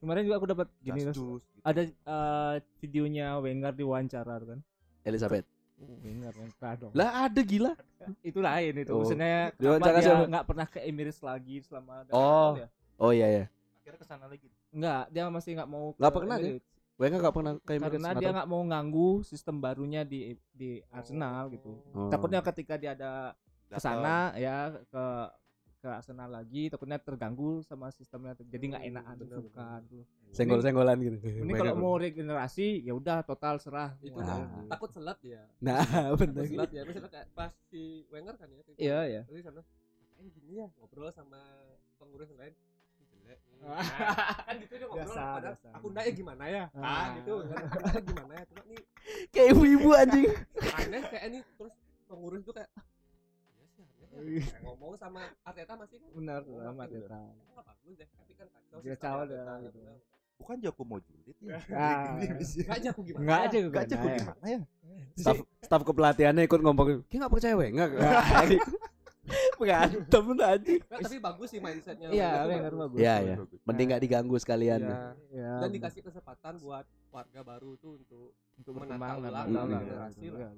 Kemarin 0.03 0.21
juga 0.21 0.35
aku 0.35 0.47
dapat 0.49 0.67
gini 0.77 0.99
Just 1.01 1.15
gitu. 1.15 1.39
ada 1.61 1.81
eh, 1.81 2.55
videonya 2.77 3.39
Wenger 3.39 3.71
diwawancara 3.71 4.35
kan. 4.37 4.59
Elizabeth 5.01 5.47
Oh, 5.79 5.99
Wenger 5.99 6.31
Wenger 6.31 6.75
dong. 6.77 6.91
lah 6.93 7.27
ada 7.27 7.41
gila 7.41 7.71
itu 8.23 8.39
lain 8.39 8.73
itu. 8.77 8.91
Oh. 8.91 8.99
Maksudnya 8.99 9.51
Diwawancara 9.55 9.79
kenapa 9.81 9.99
dia 9.99 10.13
nggak 10.29 10.45
pernah 10.45 10.65
ke 10.65 10.79
Emirates 10.81 11.19
lagi 11.19 11.55
selama 11.59 12.03
ada 12.03 12.11
Oh. 12.11 12.51
ya? 12.55 12.67
oh 12.95 13.11
iya 13.11 13.27
ya 13.27 13.45
akhirnya 13.79 13.99
ke 13.99 14.05
sana 14.05 14.25
lagi 14.27 14.47
Enggak, 14.69 15.03
dia 15.07 15.23
masih 15.27 15.51
nggak 15.53 15.69
mau 15.69 15.85
Nggak 15.93 16.07
ke 16.09 16.17
pernah 16.19 16.35
dia? 16.35 16.45
Emirates. 16.51 16.67
Wenger 16.93 17.19
nggak 17.19 17.35
pernah 17.35 17.51
kayak 17.59 17.79
karena 17.81 18.09
dia 18.13 18.29
nggak 18.31 18.47
mau 18.47 18.61
ganggu 18.63 19.09
sistem 19.23 19.55
barunya 19.57 20.01
di 20.03 20.19
di 20.51 20.69
Arsenal 20.87 21.49
gitu. 21.49 21.71
Oh. 21.91 22.07
Takutnya 22.07 22.39
ketika 22.43 22.75
dia 22.75 22.91
ada 22.93 23.33
ke 23.65 23.75
Datang. 23.75 24.03
sana 24.03 24.15
ya 24.37 24.57
ke 24.87 25.03
ke 25.83 25.89
Arsenal 25.89 26.31
lagi 26.31 26.71
takutnya 26.71 26.95
terganggu 26.95 27.59
sama 27.61 27.91
sistemnya 27.91 28.39
jadi 28.39 28.63
nggak 28.69 28.83
enakan 28.87 29.15
Bener, 29.19 29.39
bukan 29.43 29.79
tuh. 29.85 30.03
senggol-senggolan 30.31 30.95
gitu 30.97 31.17
Ini 31.43 31.51
kalau 31.51 31.75
mau 31.75 31.93
regenerasi 31.95 32.79
ya 32.81 32.95
udah 32.95 33.19
total 33.21 33.59
serah. 33.59 33.91
itu 33.99 34.15
Nah. 34.15 34.63
takut 34.65 34.87
selat 34.89 35.19
ya 35.21 35.43
nah 35.59 35.83
takut 36.07 36.23
benar 36.25 36.47
selat 36.47 36.71
ya 36.71 36.81
misalnya 36.83 37.11
kayak 37.11 37.27
pas 37.29 37.51
si 37.67 38.07
Wenger 38.07 38.31
kan 38.33 38.47
ya 38.47 38.55
Iya 38.55 38.63
gitu. 38.63 38.87
ya. 39.11 39.21
Terus 39.27 39.43
sana 39.43 39.59
kayak 40.13 40.31
gini 40.33 40.53
ya 40.55 40.67
ngobrol 40.73 41.11
sama 41.11 41.39
pengurus 41.99 42.31
yang 42.31 42.39
lain 42.39 42.53
"Ini 42.55 43.03
jelek 43.13 43.39
nih." 43.43 43.59
Ah. 43.61 43.75
Nah, 43.75 44.37
kan 44.41 44.55
gitu 44.57 44.73
dia 44.73 44.87
ngobrol 44.87 45.03
Biasa, 45.05 45.19
padahal 45.35 45.43
biasa. 45.53 45.67
aku 45.73 45.85
ndaknya 45.89 46.13
gimana 46.13 46.43
ya 46.47 46.63
ah 46.73 46.79
Ah. 46.79 47.05
gitu 47.13 47.33
kan 47.43 47.59
"Aku 47.61 47.77
ndaknya 47.77 48.01
gimana 48.05 48.31
ya 48.33 48.43
cuma 48.45 48.61
nih 48.65 48.81
kayak 49.29 49.47
ibu-ibu 49.51 49.89
anjing 49.93 50.27
aneh 50.73 51.01
kayak 51.05 51.23
ini 51.27 51.39
terus 51.53 51.73
pengurus 52.05 52.41
tuh 52.41 52.53
kayak 52.53 52.71
ngomong 54.59 54.93
sama 54.95 55.21
Arteta 55.41 55.73
masih 55.73 55.97
kan? 55.97 56.09
Benar, 56.13 56.41
Oh, 56.43 56.59
sama 56.59 56.77
masih 56.79 56.97
Arteta. 56.99 57.17
"Oh, 57.17 57.51
nggak 57.51 57.65
bagus 57.65 57.93
deh 57.95 58.07
tapi 58.09 58.33
kan? 58.33 58.47
Kacau 58.47 58.77
Dia 58.79 58.91
sistem 58.91 59.03
caw 59.03 59.17
Arteta." 59.19 59.43
dah, 59.43 59.57
gitu. 59.61 59.79
Benar. 59.79 59.97
bukan 60.33 60.57
jago 60.59 60.83
mau 60.83 60.99
julid 60.99 61.37
ya 61.39 61.55
Ah. 61.71 62.19
nggak 62.19 62.67
aja 62.73 62.87
aku 62.91 63.01
gimana? 63.01 63.21
Enggak 63.21 63.37
ya? 63.37 63.45
aja 63.45 63.57
gue 63.57 63.71
Gak 63.71 63.85
jago 63.87 64.07
gimana 64.11 64.45
ya? 64.45 64.59
Staf 65.15 65.37
staf 65.61 65.81
kepelatihannya 65.83 66.43
ikut 66.43 66.59
ngomong 66.59 66.85
kayak 66.85 66.99
nggak 67.07 67.31
percaya 67.31 67.55
Wenger 67.55 67.89
berantem 69.55 70.23
tuh 70.27 70.43
anjing. 70.43 70.81
Nggak, 70.83 70.99
tapi 70.99 71.17
bagus 71.17 71.47
sih 71.47 71.59
mindsetnya. 71.59 72.07
Iya, 72.11 72.43
Wenger 72.43 72.73
bagus. 72.75 72.97
Iya, 72.99 73.15
iya. 73.23 73.35
mending 73.63 73.87
nggak 73.87 74.03
diganggu 74.03 74.35
sekalian. 74.35 74.83
Iya. 74.83 74.99
Ya, 75.31 75.51
dan 75.63 75.69
dikasih 75.71 76.01
kesempatan 76.03 76.59
buat 76.59 76.83
warga 77.07 77.41
baru 77.41 77.79
tuh 77.79 77.95
untuk 77.95 78.35
untuk 78.53 78.71
menata 78.75 78.91
berkembang 78.91 79.17
dan 79.23 79.31
ulang 79.47 79.69
generasi 79.79 80.19
Iya, 80.19 80.31
lah. 80.35 80.51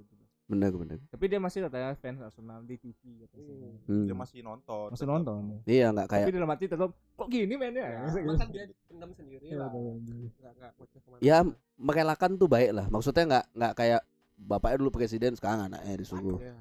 Betul. 0.46 0.52
bener 0.52 0.72
bener 0.72 0.98
Tapi 1.10 1.26
dia 1.26 1.40
masih 1.42 1.60
katanya 1.66 1.92
fans 1.96 2.22
Arsenal 2.22 2.62
di 2.62 2.78
TV 2.78 3.02
katanya. 3.26 3.70
Hmm. 3.86 4.06
dia 4.06 4.16
masih 4.16 4.40
nonton 4.42 4.88
Masih 4.94 5.04
tetap. 5.04 5.14
nonton. 5.18 5.42
iya 5.66 5.88
nggak 5.90 6.08
kayak 6.08 6.26
Tapi 6.26 6.36
dalam 6.38 6.50
hati 6.50 6.66
tetap 6.66 6.90
kok 6.94 7.28
gini 7.28 7.54
mainnya 7.56 7.82
ya, 7.84 8.02
ya. 8.06 8.34
kan 8.36 8.48
dia 8.50 8.66
pendam 8.86 9.10
sendiri 9.12 9.44
Iya, 9.44 9.58
lah 9.58 9.70
nggak 9.74 10.54
nggak 10.54 10.72
ngoceh 10.78 11.00
ke 11.00 11.08
mana 11.10 11.20
ya 11.20 11.38
merelakan 11.76 12.32
tuh 12.36 12.48
baik 12.48 12.72
lah 12.72 12.86
maksudnya 12.88 13.24
nggak 13.26 13.46
nggak 13.52 13.74
kayak 13.74 14.02
bapaknya 14.36 14.78
dulu 14.78 14.92
presiden 14.94 15.34
sekarang 15.34 15.66
anaknya 15.66 15.94
disuruh 15.98 16.38
ya. 16.40 16.54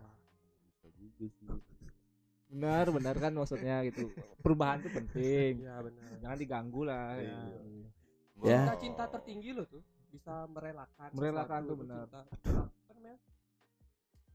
Benar, 2.47 2.87
benar 2.87 3.19
kan 3.19 3.35
maksudnya 3.35 3.83
gitu. 3.83 4.15
Perubahan 4.39 4.79
itu 4.79 4.87
penting. 4.89 5.67
Iya 5.67 5.75
benar. 5.83 6.07
Jangan 6.23 6.39
diganggu 6.39 6.83
lah. 6.87 7.19
Iya. 7.19 7.35
ya. 7.35 8.47
Ya. 8.47 8.61
Cinta 8.63 8.75
cinta 8.79 9.05
tertinggi 9.11 9.51
loh 9.51 9.67
tuh 9.67 9.83
bisa 10.07 10.47
merelakan. 10.47 11.11
Merelakan 11.11 11.61
tuh 11.67 11.77
benar. 11.83 12.07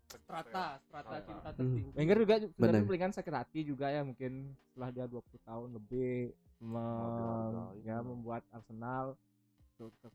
Strata, 0.10 0.66
strata 0.82 1.12
Ah. 1.12 1.22
cinta 1.22 1.40
Hmm. 1.46 1.56
tertinggi. 1.56 1.90
Wenger 1.94 2.18
juga 2.18 2.36
Benar. 2.36 2.50
sebenarnya 2.52 2.84
pelingan 2.84 3.14
sakit 3.14 3.34
hati 3.36 3.60
juga 3.62 3.88
ya 3.88 4.02
mungkin 4.02 4.32
setelah 4.64 4.90
dia 4.90 5.06
20 5.06 5.38
tahun 5.40 5.70
lebih 5.72 6.34
mem- 6.60 7.14
dihargai. 7.16 7.86
ya 7.86 7.98
membuat 8.02 8.44
Arsenal 8.50 9.14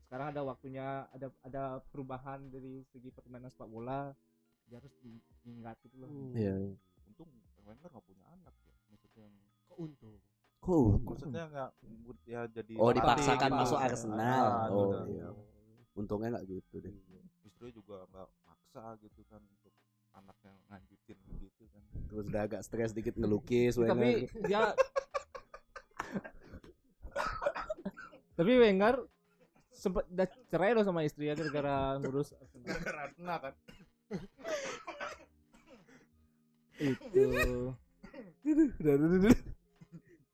sekarang 0.05 0.29
ada 0.29 0.43
waktunya 0.43 0.85
ada 1.09 1.33
ada 1.41 1.63
perubahan 1.89 2.37
dari 2.49 2.85
segi 2.87 3.09
permainan 3.09 3.49
sepak 3.49 3.65
bola 3.65 4.13
dia 4.67 4.77
harus 4.77 4.93
diingat 5.01 5.79
gitu 5.81 5.97
loh. 5.97 6.05
Hmm. 6.07 6.35
iya 6.35 6.53
untung 7.07 7.31
Wenger 7.63 7.89
nggak 7.89 8.05
punya 8.05 8.25
anak 8.29 8.53
ya 8.61 8.73
maksudnya 8.91 9.23
yang 9.23 9.37
Kok 9.65 9.79
untung? 9.79 10.15
kok 10.61 10.85
maksudnya 11.03 11.45
nggak 11.47 11.71
ya 12.25 12.41
jadi 12.47 12.75
oh 12.75 12.91
dipaksakan 12.91 13.49
gitu. 13.49 13.59
masuk 13.59 13.79
Ah, 13.79 13.87
Arsenal 13.87 14.45
itu 14.45 14.75
oh 14.75 14.85
dah. 14.91 15.05
iya 15.07 15.29
untungnya 15.95 16.29
nggak 16.35 16.47
gitu 16.47 16.75
deh 16.81 16.95
istri 17.43 17.69
juga 17.71 18.05
nggak 18.07 18.29
maksa 18.45 18.85
gitu 18.99 19.21
kan 19.25 19.41
anaknya 20.15 20.55
nganjutin 20.71 21.19
gitu 21.43 21.63
kan. 21.71 21.83
Terus 22.11 22.25
udah 22.31 22.43
agak 22.47 22.61
stres 22.63 22.91
dikit 22.95 23.15
ngelukis 23.19 23.75
tapi 23.79 24.31
dia 24.47 24.75
tapi 28.35 28.53
Wenger 28.59 29.07
sempat 29.71 30.09
udah 30.11 30.27
cerai 30.51 30.75
loh 30.75 30.83
sama 30.83 31.07
istri 31.07 31.31
ya 31.31 31.39
gara-gara 31.39 31.99
ngurus 32.03 32.35
karena 32.65 33.35
kan. 33.39 33.55
Itu. 36.81 37.25
Aduh 38.45 38.69
aduh 38.75 38.93
aduh 38.95 39.09
aduh. 39.23 39.39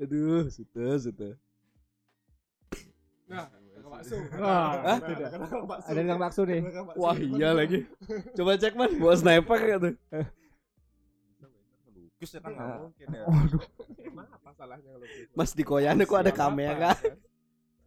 Aduh 0.00 0.44
sudah 0.48 0.96
sudah 0.96 1.32
Nah, 3.30 3.46
bakso. 3.90 4.16
Kakak 4.31 5.64
bakso. 5.66 5.87
ada 5.88 6.00
yang 6.00 6.18
bakso 6.18 6.42
nih 6.42 6.61
wah 6.94 7.16
iya 7.16 7.50
lagi 7.53 7.79
coba 8.33 8.55
cek 8.55 8.74
man 8.74 8.90
bawa 8.96 9.14
sniper 9.14 9.59
gitu 9.61 9.90
lukis 11.90 12.31
ya 12.31 12.40
kan 12.40 12.53
nggak 12.53 12.66
Ah. 12.66 12.79
mungkin 12.81 13.07
ya 13.09 13.24
Emang 14.03 14.26
apa 14.29 14.50
salahnya 14.53 14.90
ngelukis? 14.92 15.26
mas 15.33 15.50
di 15.53 15.62
koyannya 15.62 16.05
kok 16.05 16.20
ada 16.20 16.33
kamera 16.33 16.74
kan? 16.92 16.96
Nggak 16.96 17.16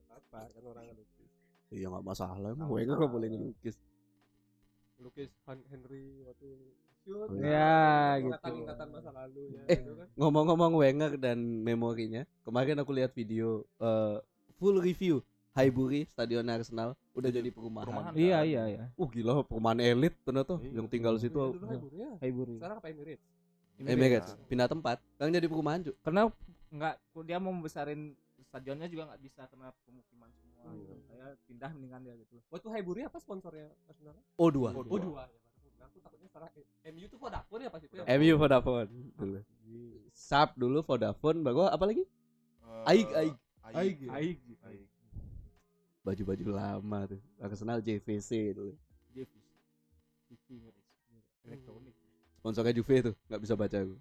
apa 0.09 0.39
kan 0.49 0.63
orang 0.63 0.85
ngelukis. 0.87 1.29
iya 1.69 1.85
nggak 1.87 2.03
masalah 2.03 2.47
emang 2.49 2.69
Wenger 2.69 2.95
nggak 2.97 3.11
boleh 3.11 3.27
ngelukis 3.29 3.77
Lukis 4.95 5.35
Henry 5.67 6.23
waktu 6.23 6.47
shoot. 7.03 7.27
Oh, 7.27 7.35
iya. 7.35 7.51
Ya, 7.51 7.75
gitu. 8.15 8.31
Ingatan-ingatan 8.31 8.87
masa 8.87 9.11
lalu 9.11 9.41
ya. 9.51 9.63
Eh, 9.67 9.77
gitu 9.77 9.91
kan. 9.93 10.07
ngomong-ngomong 10.15 10.71
Wenger 10.73 11.11
dan 11.17 11.37
memorinya 11.59 12.23
kemarin 12.41 12.79
aku 12.79 12.91
lihat 12.95 13.11
video 13.11 13.67
eh, 13.77 14.17
full 14.55 14.79
review 14.79 15.19
Highbury 15.53 16.01
Stadion 16.05 16.45
Arsenal 16.47 16.97
udah 17.13 17.29
jadi 17.29 17.49
perumahan. 17.49 17.85
Perumahan. 17.85 18.13
iya 18.13 18.41
iya 18.41 18.63
iya 18.67 18.83
Uh 18.93 19.05
gila 19.05 19.45
perumahan 19.45 19.77
elit 19.79 20.17
ternyata 20.21 20.57
Iya. 20.57 20.81
yang 20.81 20.87
tinggal 20.89 21.15
situ 21.15 21.37
Dulu 21.37 21.61
Highbury 21.63 21.97
ya. 21.99 22.11
Highbury 22.19 22.55
Sekarang 22.57 22.77
apa 22.77 22.87
Emirates? 22.89 23.25
Emirates 23.75 24.31
pindah 24.47 24.67
tempat. 24.67 24.97
Sekarang 25.13 25.31
jadi 25.31 25.45
perumahan 25.45 25.79
cuy. 25.81 25.93
karena 26.01 26.21
nggak 26.69 26.95
dia 27.23 27.37
mau 27.37 27.53
membesarin 27.53 28.17
stadionnya 28.43 28.89
juga 28.89 29.13
nggak 29.13 29.21
bisa 29.21 29.45
karena 29.45 29.69
pemukiman 29.83 30.29
semua 30.31 30.73
gitu. 30.73 30.93
saya 31.05 31.25
pindah 31.43 31.69
mendingan 31.69 32.01
dia 32.01 32.13
gitu 32.17 32.37
Waktu 32.49 32.67
Highbury 32.69 33.01
apa 33.03 33.17
sponsornya 33.17 33.69
Arsenal? 33.85 34.17
O2 34.35 34.41
Oh, 34.41 34.49
Oh 34.49 34.49
dua. 34.49 34.71
ya, 34.73 34.81
baru. 34.81 35.09
Aku 35.83 35.97
takutnya 35.99 36.29
salah. 36.29 36.49
Eh, 36.55 36.65
MU 36.89 37.05
tuh 37.05 37.19
Vodafone 37.19 37.61
ya 37.61 37.69
pas 37.69 37.77
itu 37.77 37.93
ya? 37.93 38.05
MU 38.09 38.33
Vodafone 38.35 38.89
dulu 39.13 39.39
Sharp 40.09 40.49
dulu 40.55 40.79
Vodafone 40.81 41.39
bagus 41.41 41.69
apa 41.69 41.85
lagi 41.85 42.03
Eh, 42.63 42.89
Aig 42.89 43.07
Aig 43.11 43.33
Aig. 43.69 43.97
Aig 44.09 44.39
Aig. 44.63 44.81
Baju-baju 46.03 46.45
lama 46.51 46.99
tuh. 47.07 47.21
Arsenal 47.39 47.79
JVC 47.79 48.53
dulu 48.53 48.75
Davis 49.09 49.31
TV 50.47 50.63
elektronik. 51.47 51.95
Sponsornya 52.39 52.75
Juve 52.75 52.95
tuh 53.11 53.15
nggak 53.27 53.41
bisa 53.41 53.55
baca 53.55 53.77
aku 53.79 53.95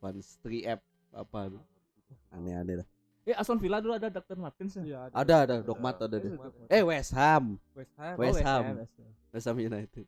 Fans 0.00 0.28
3 0.40 0.72
app 0.72 0.80
apa 1.12 1.40
tuh. 1.52 1.62
Aneh-aneh 2.32 2.80
dah. 2.80 2.88
Eh 3.28 3.36
Aston 3.36 3.60
Villa 3.60 3.76
dulu 3.76 3.92
ada 3.92 4.08
Dr. 4.08 4.40
Martins 4.40 4.72
ya? 4.72 4.82
Iya, 4.82 4.98
ada. 5.12 5.36
Ada 5.44 5.54
Dogmat 5.60 6.00
ada 6.00 6.16
deh 6.16 6.32
eh 6.72 6.80
West 6.80 7.12
Ham. 7.12 7.60
West 7.76 7.92
Ham. 8.00 8.16
Oh, 8.16 8.24
West 8.24 8.40
Ham 8.40 8.64
West 8.80 8.96
Ham. 8.96 9.12
West 9.36 9.46
Ham 9.52 9.58
United. 9.60 10.06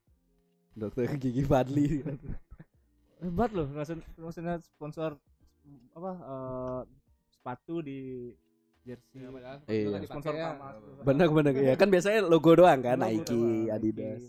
Dokter 0.73 1.13
gigi 1.21 1.45
Fadli. 1.45 2.01
Hebat 3.21 3.53
loh 3.53 3.69
maksud- 3.69 4.01
maksudnya 4.17 4.57
sponsor 4.65 5.21
apa 5.93 6.13
eh, 6.17 6.81
sepatu 7.29 7.85
di 7.85 8.33
jersey 8.83 9.17
Iya, 9.17 9.29
padahal 9.29 9.57
Iya. 9.65 9.85
dipakai 9.87 10.09
sponsor 10.09 10.35
ya. 10.35 10.49
benar-benar 11.01 11.53
ya 11.55 11.75
kan 11.75 11.89
biasanya 11.89 12.21
logo 12.23 12.51
doang 12.53 12.81
kan 12.81 12.97
Logo 12.97 13.07
Nike 13.07 13.31
doang, 13.31 13.75
Adidas. 13.75 14.23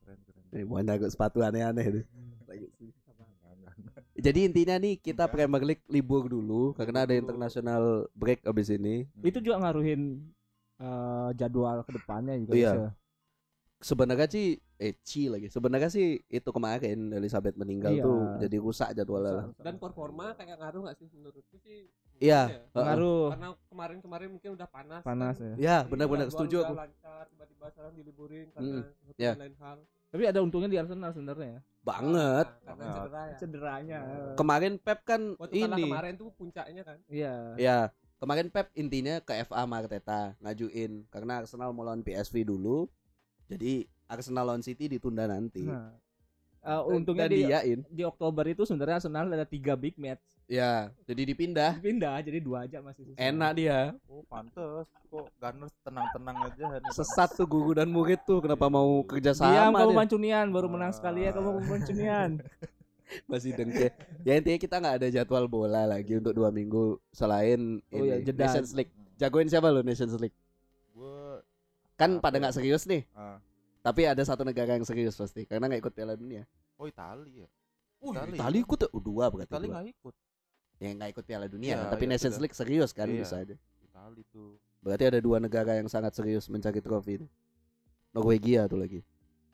Keren 0.00 0.18
keren. 0.24 0.42
eh 0.52 0.92
aku 0.92 1.06
sepatu 1.08 1.38
aneh-aneh 1.40 1.84
Enggak, 1.84 2.04
enggak. 3.72 4.04
jadi 4.14 4.40
intinya 4.42 4.76
nih 4.76 4.94
kita 4.96 5.24
Enggak. 5.24 5.32
Premier 5.34 5.62
League 5.64 5.84
libur 5.86 6.24
dulu 6.26 6.72
karena 6.72 7.02
ada 7.02 7.10
dulu. 7.10 7.20
international 7.22 7.82
break 8.12 8.44
abis 8.44 8.68
ini 8.70 9.08
itu 9.20 9.38
juga 9.38 9.56
ngaruhin 9.58 10.20
eh, 10.78 11.30
jadwal 11.34 11.80
ke 11.82 11.92
depannya 11.92 12.34
juga 12.38 12.52
Iya. 12.52 12.72
bisa. 12.74 12.90
sebenarnya 13.78 14.26
sih 14.26 14.46
eh 14.76 14.94
Ci 15.00 15.26
lagi 15.26 15.46
sebenarnya 15.46 15.88
sih 15.88 16.06
itu 16.24 16.48
kemarin 16.48 17.10
Elizabeth 17.10 17.54
meninggal 17.54 17.92
Iya. 17.92 18.02
tuh 18.02 18.18
jadi 18.38 18.56
rusak 18.58 18.88
jadwalnya 18.92 19.32
lah 19.32 19.46
Dan 19.56 19.74
performa 19.76 20.34
kayak 20.34 20.54
ngaruh 20.56 20.80
nggak 20.84 20.96
sih 20.96 21.06
menurutku 21.08 21.56
sih? 21.58 21.86
Iya. 22.22 22.40
Ya. 22.46 22.58
Heeh. 22.70 22.84
ngaruh 22.84 23.24
Karena 23.32 23.48
kemarin-kemarin 23.66 24.28
mungkin 24.30 24.50
udah 24.54 24.68
panas. 24.68 25.02
panas 25.02 25.34
kan. 25.36 25.58
ya 25.58 25.58
ya 25.58 25.76
benar-benar 25.84 26.28
setuju 26.28 26.62
aku 26.62 26.74
lancar 26.76 27.24
tiba-tiba 27.26 27.66
sekarang 27.68 27.92
diliburin 27.92 28.46
karena 28.48 28.78
satu 28.80 29.18
ya. 29.18 29.32
lain 29.34 29.54
hal. 29.58 29.78
tapi 30.06 30.22
ada 30.24 30.38
untungnya 30.38 30.68
di 30.68 30.78
Arsenal 30.78 31.10
sebenarnya 31.10 31.48
ya 31.48 31.60
banget 31.82 32.46
Nah, 32.46 32.62
karena 32.64 32.86
cedera 32.86 33.22
ya. 33.24 33.34
cederanya 33.36 33.98
kemarin 34.34 34.72
Pep 34.76 35.00
kan 35.02 35.20
Waktu 35.34 35.54
kalah 35.58 35.66
ini 35.72 35.84
kemarin 35.84 36.14
tuh 36.14 36.28
puncaknya 36.30 36.82
kan. 36.82 36.98
iya 37.08 37.34
ya 37.56 37.78
kemarin 38.16 38.46
Pep 38.48 38.70
intinya 38.72 39.18
ke 39.18 39.34
FA 39.42 39.60
sama 39.60 39.76
Arteta 39.76 40.38
ngajuin 40.38 40.92
karena 41.08 41.42
Arsenal 41.42 41.72
mau 41.72 41.82
lawan 41.82 42.00
PSV 42.00 42.46
dulu 42.46 42.86
jadi 43.46 43.82
Arsenal 44.06 44.46
lawan 44.46 44.62
City 44.62 44.86
ditunda 44.86 45.26
nanti 45.26 45.64
nah 45.64 45.90
eh, 46.60 46.70
Dan- 46.70 46.86
untungnya 46.94 47.26
dan 47.26 47.32
di 47.32 47.40
diain 47.42 47.80
di 47.84 48.02
Oktober 48.02 48.44
itu 48.46 48.62
sebenarnya 48.62 49.00
Arsenal 49.00 49.26
ada 49.26 49.42
tiga 49.42 49.74
big 49.74 49.96
match 49.96 50.22
ya 50.46 50.90
jadi 51.04 51.22
dipindah 51.24 51.72
pindah 51.78 52.18
jadi 52.20 52.38
dua 52.38 52.64
aja 52.64 52.78
masih 52.78 53.08
sisa. 53.08 53.16
enak 53.16 53.50
dia 53.54 53.78
Oh, 54.06 54.20
pantes. 54.26 54.86
Kok 55.06 55.28
Gunners 55.36 55.72
tenang-tenang 55.80 56.36
aja 56.42 56.64
nih. 56.72 56.92
sesat 56.92 57.30
tuh 57.32 57.44
guru 57.44 57.72
dan 57.72 57.88
murid 57.88 58.20
tuh 58.22 58.40
kenapa 58.40 58.66
mau 58.66 59.00
kerja 59.02 59.32
Diam 59.32 59.72
sama 59.72 59.78
kamu 59.78 59.92
dia. 59.92 59.98
Mancunian 60.00 60.46
baru 60.48 60.68
menang 60.68 60.92
sekali 60.92 61.24
ya 61.24 61.32
kamu 61.32 61.60
Mancunian. 61.62 62.30
masih 63.28 63.52
dengke 63.52 63.92
ya 64.24 64.40
intinya 64.40 64.56
kita 64.56 64.80
nggak 64.80 64.96
ada 64.96 65.08
jadwal 65.10 65.44
bola 65.44 65.84
lagi 65.84 66.16
untuk 66.16 66.32
dua 66.32 66.48
minggu 66.48 66.96
selain 67.12 67.76
Oh 67.92 68.00
ini 68.00 68.24
jeda. 68.24 68.48
Nations 68.48 68.72
League 68.72 68.88
jagoin 69.16 69.44
siapa 69.46 69.68
lo 69.68 69.84
Nations 69.84 70.16
League 70.16 70.32
Gue 70.90 71.44
kan 71.92 72.16
Apa 72.16 72.24
pada 72.24 72.36
ya? 72.36 72.40
nggak 72.40 72.54
serius 72.56 72.88
nih 72.88 73.04
ah. 73.12 73.36
tapi 73.80 74.08
ada 74.08 74.24
satu 74.24 74.42
negara 74.42 74.72
yang 74.72 74.84
serius 74.84 75.12
pasti 75.12 75.44
karena 75.44 75.68
nggak 75.68 75.84
ikut 75.84 75.92
Piala 75.92 76.16
Dunia 76.16 76.48
Oh 76.74 76.88
Itali 76.88 77.44
ya. 77.44 77.48
Oh, 78.00 78.10
Itali. 78.10 78.34
Itali 78.34 78.58
ikut 78.58 78.78
ya? 78.80 78.88
Dua 78.90 79.24
berarti 79.28 79.52
Itali 79.52 79.66
dua. 79.68 79.74
nggak 79.76 79.86
ikut. 79.92 80.14
Ya 80.82 80.90
nggak 80.90 81.14
ikut 81.14 81.24
Piala 81.24 81.46
Dunia, 81.46 81.78
Iya, 81.78 81.86
tapi 81.86 82.04
iya, 82.04 82.18
Nations 82.18 82.34
sudah. 82.34 82.42
League 82.42 82.58
serius 82.58 82.90
kan 82.90 83.06
Iya. 83.06 83.22
bisa 83.22 83.38
aja. 83.38 83.54
Itali 83.78 84.26
tuh. 84.34 84.58
Berarti 84.82 85.04
ada 85.06 85.22
dua 85.22 85.38
negara 85.38 85.78
yang 85.78 85.86
sangat 85.86 86.10
serius 86.10 86.50
mencari 86.50 86.82
trofi. 86.82 87.22
ini. 87.22 87.26
Norwegia 88.10 88.66
tuh 88.66 88.76
lagi. 88.76 88.98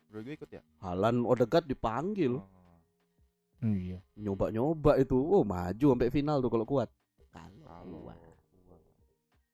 Gue 0.08 0.24
ikut 0.24 0.48
ya? 0.48 0.64
Halan 0.80 1.20
Odegaard 1.22 1.68
dipanggil, 1.68 2.40
Oh. 2.40 2.48
Iya. 3.60 4.00
nyoba-nyoba 4.16 4.96
itu. 4.96 5.14
Oh, 5.14 5.44
maju 5.44 5.86
sampai 5.92 6.08
final 6.08 6.40
tuh 6.40 6.48
kalau 6.48 6.64
kuat. 6.64 6.88
Kalau 7.28 8.00
kuat. 8.00 8.16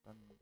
kan 0.04 0.16
ya. 0.30 0.36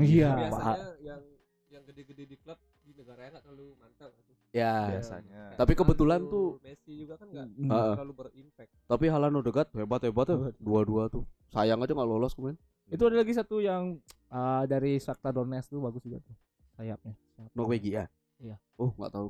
Iya. 0.00 0.30
Biasanya 0.32 0.88
yang 1.04 1.20
yang 1.68 1.82
gede-gede 1.84 2.24
di 2.24 2.36
klub 2.40 2.56
di 2.80 2.96
negaranya 2.96 3.36
nggak 3.36 3.44
terlalu 3.44 3.76
mantap 3.76 4.10
kan. 4.16 4.35
Ya, 4.56 4.88
biasanya. 4.88 5.52
Tapi 5.54 5.72
kebetulan 5.74 6.16
Ronaldo, 6.18 6.32
tuh- 6.32 6.52
Messi 6.64 6.92
juga 6.96 7.14
kan 7.14 7.28
nggak 7.28 7.46
Hmm. 7.50 7.68
Heeh. 7.68 7.92
terlalu 7.92 8.12
berimpact. 8.16 8.70
tapi 8.86 9.04
Halan 9.06 9.36
Odegaard 9.36 9.68
hebat-hebat 9.70 10.24
tuh. 10.26 10.38
Dua-dua 10.56 11.02
tuh. 11.06 11.28
Sayang 11.50 11.76
aja 11.78 11.92
nggak 11.92 12.08
lolos 12.08 12.32
kemarin. 12.32 12.56
Itu 12.86 13.04
ada 13.04 13.16
lagi 13.16 13.32
satu 13.32 13.60
yang 13.60 14.00
eh, 14.26 14.62
dari 14.64 14.96
Shakhtar 14.96 15.30
Donetsk 15.30 15.68
tuh 15.68 15.78
bagus 15.78 16.00
juga 16.00 16.18
tuh 16.18 16.32
sayapnya. 16.72 17.12
Sayap. 17.36 17.50
Norwegia. 17.52 18.08
Iya. 18.38 18.56
Oh, 18.74 18.90
nggak 18.92 19.12
tahu. 19.12 19.28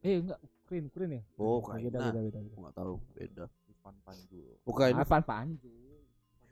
Eh 0.00 0.16
enggak, 0.16 0.38
Ukraine, 0.64 0.86
Ukraine 0.86 1.12
ya? 1.12 1.22
Oh, 1.36 1.58
beda, 1.58 1.66
Ukraina. 1.66 1.98
beda, 2.00 2.20
beda, 2.20 2.38
beda. 2.40 2.56
Nggak 2.56 2.74
tahu. 2.74 2.94
Beda. 3.12 3.44
Ivan 3.68 3.96
Panjul. 4.00 4.54
Bukan. 4.62 4.90
Apaan 4.94 5.24
Panju? 5.24 5.74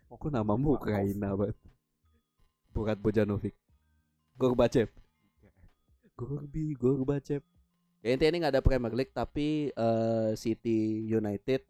Kok 0.08 0.28
namamu 0.28 0.74
Ukraina 0.74 1.32
banget? 1.32 1.56
Bukan 2.70 2.96
Bojanovic. 2.98 3.54
Gorbachev. 4.34 4.88
Gorbi, 6.14 6.74
Gorbachev. 6.74 7.42
Ya 8.00 8.14
intinya 8.14 8.30
ini 8.30 8.38
nggak 8.40 8.54
ada 8.54 8.62
Premier 8.62 8.94
League 8.94 9.10
tapi 9.10 9.48
eh, 9.68 10.30
City 10.34 10.78
United 11.04 11.62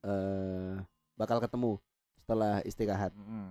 eh 0.00 0.74
bakal 1.14 1.38
ketemu 1.38 1.76
setelah 2.16 2.60
istirahat. 2.62 3.12
Mm-mm. 3.12 3.48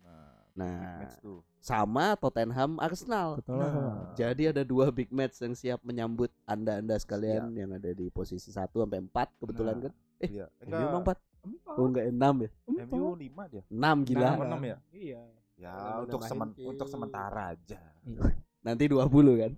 Nah, 0.00 0.32
Nah, 0.54 1.10
sama 1.58 2.14
Tottenham 2.14 2.78
Arsenal. 2.78 3.40
Betul. 3.40 3.58
Nah. 3.58 4.14
Jadi 4.14 4.42
ada 4.46 4.62
dua 4.62 4.88
big 4.88 5.10
match 5.10 5.40
yang 5.40 5.52
siap 5.52 5.80
menyambut 5.82 6.30
anda-anda 6.44 6.94
sekalian 6.94 7.50
yang 7.52 7.72
ada 7.72 7.90
di 7.90 8.06
posisi 8.06 8.48
1 8.48 8.70
sampai 8.70 9.02
4 9.02 9.34
kebetulan 9.40 9.74
Nah, 9.74 9.82
kan. 9.82 9.92
Eh, 10.20 10.30
Iya. 10.30 10.46
MU 10.62 10.78
emang 10.78 11.02
4. 11.02 11.18
Empat. 11.42 11.74
Oh 11.74 11.84
enggak 11.84 12.06
6 12.06 12.34
ya? 12.38 12.50
MU 12.86 13.06
5 13.18 13.42
dia. 13.50 13.62
6 13.66 13.96
gila. 14.04 14.28
Nah, 14.30 14.46
enam 14.46 14.60
ya? 14.62 14.76
Iya. 14.88 15.22
Ya, 15.54 15.70
Kalau 15.72 16.02
untuk 16.06 16.20
semen 16.22 16.48
ke- 16.50 16.62
untuk 16.62 16.86
sementara 16.86 17.42
aja. 17.50 17.78
Nanti 18.60 18.84
20 18.86 19.34
kan. 19.36 19.52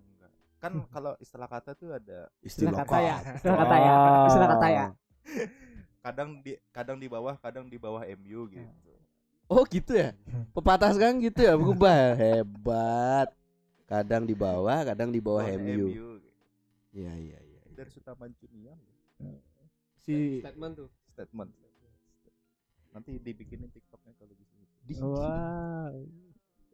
Kan 0.56 0.72
kalau 0.94 1.12
istilah 1.18 1.46
kata 1.46 1.76
tuh 1.76 1.92
ada 1.92 2.26
Istilah 2.40 2.72
Istilah 2.72 2.78
kata 2.82 2.96
ya, 2.98 3.16
kata. 3.16 3.30
istilah 3.36 3.56
kata 3.58 3.76
ya, 3.76 3.92
istilah 4.26 4.48
kata 4.48 4.66
ya. 4.68 4.86
kadang 6.00 6.30
di 6.38 6.52
kadang 6.70 6.98
di 7.02 7.08
bawah, 7.10 7.34
kadang 7.38 7.66
di 7.66 7.76
bawah 7.76 8.02
MU 8.16 8.40
gitu. 8.48 8.92
Oh 9.46 9.62
gitu 9.62 9.94
ya? 9.94 10.10
Pepatah 10.50 10.90
sekarang 10.90 11.22
gitu 11.22 11.38
ya 11.38 11.54
berubah 11.54 11.94
Hebat 12.18 13.30
Kadang 13.86 14.26
di 14.26 14.34
bawah 14.34 14.82
Kadang 14.82 15.14
di 15.14 15.22
bawah 15.22 15.46
Bawah 15.46 15.62
MU 15.62 15.86
gitu. 15.86 16.18
Iya 16.90 17.14
iya 17.14 17.38
iya 17.38 17.60
Dari 17.70 17.90
Sutaman 17.94 18.34
Junior 18.42 18.74
Si 20.02 20.42
Statement 20.42 20.72
tuh. 20.74 20.90
statement. 21.10 21.50
Nanti 22.90 23.18
dibikinin 23.18 23.70
TikToknya 23.70 24.14
kalau 24.18 24.34
gitu. 24.34 25.02
Wah. 25.02 25.90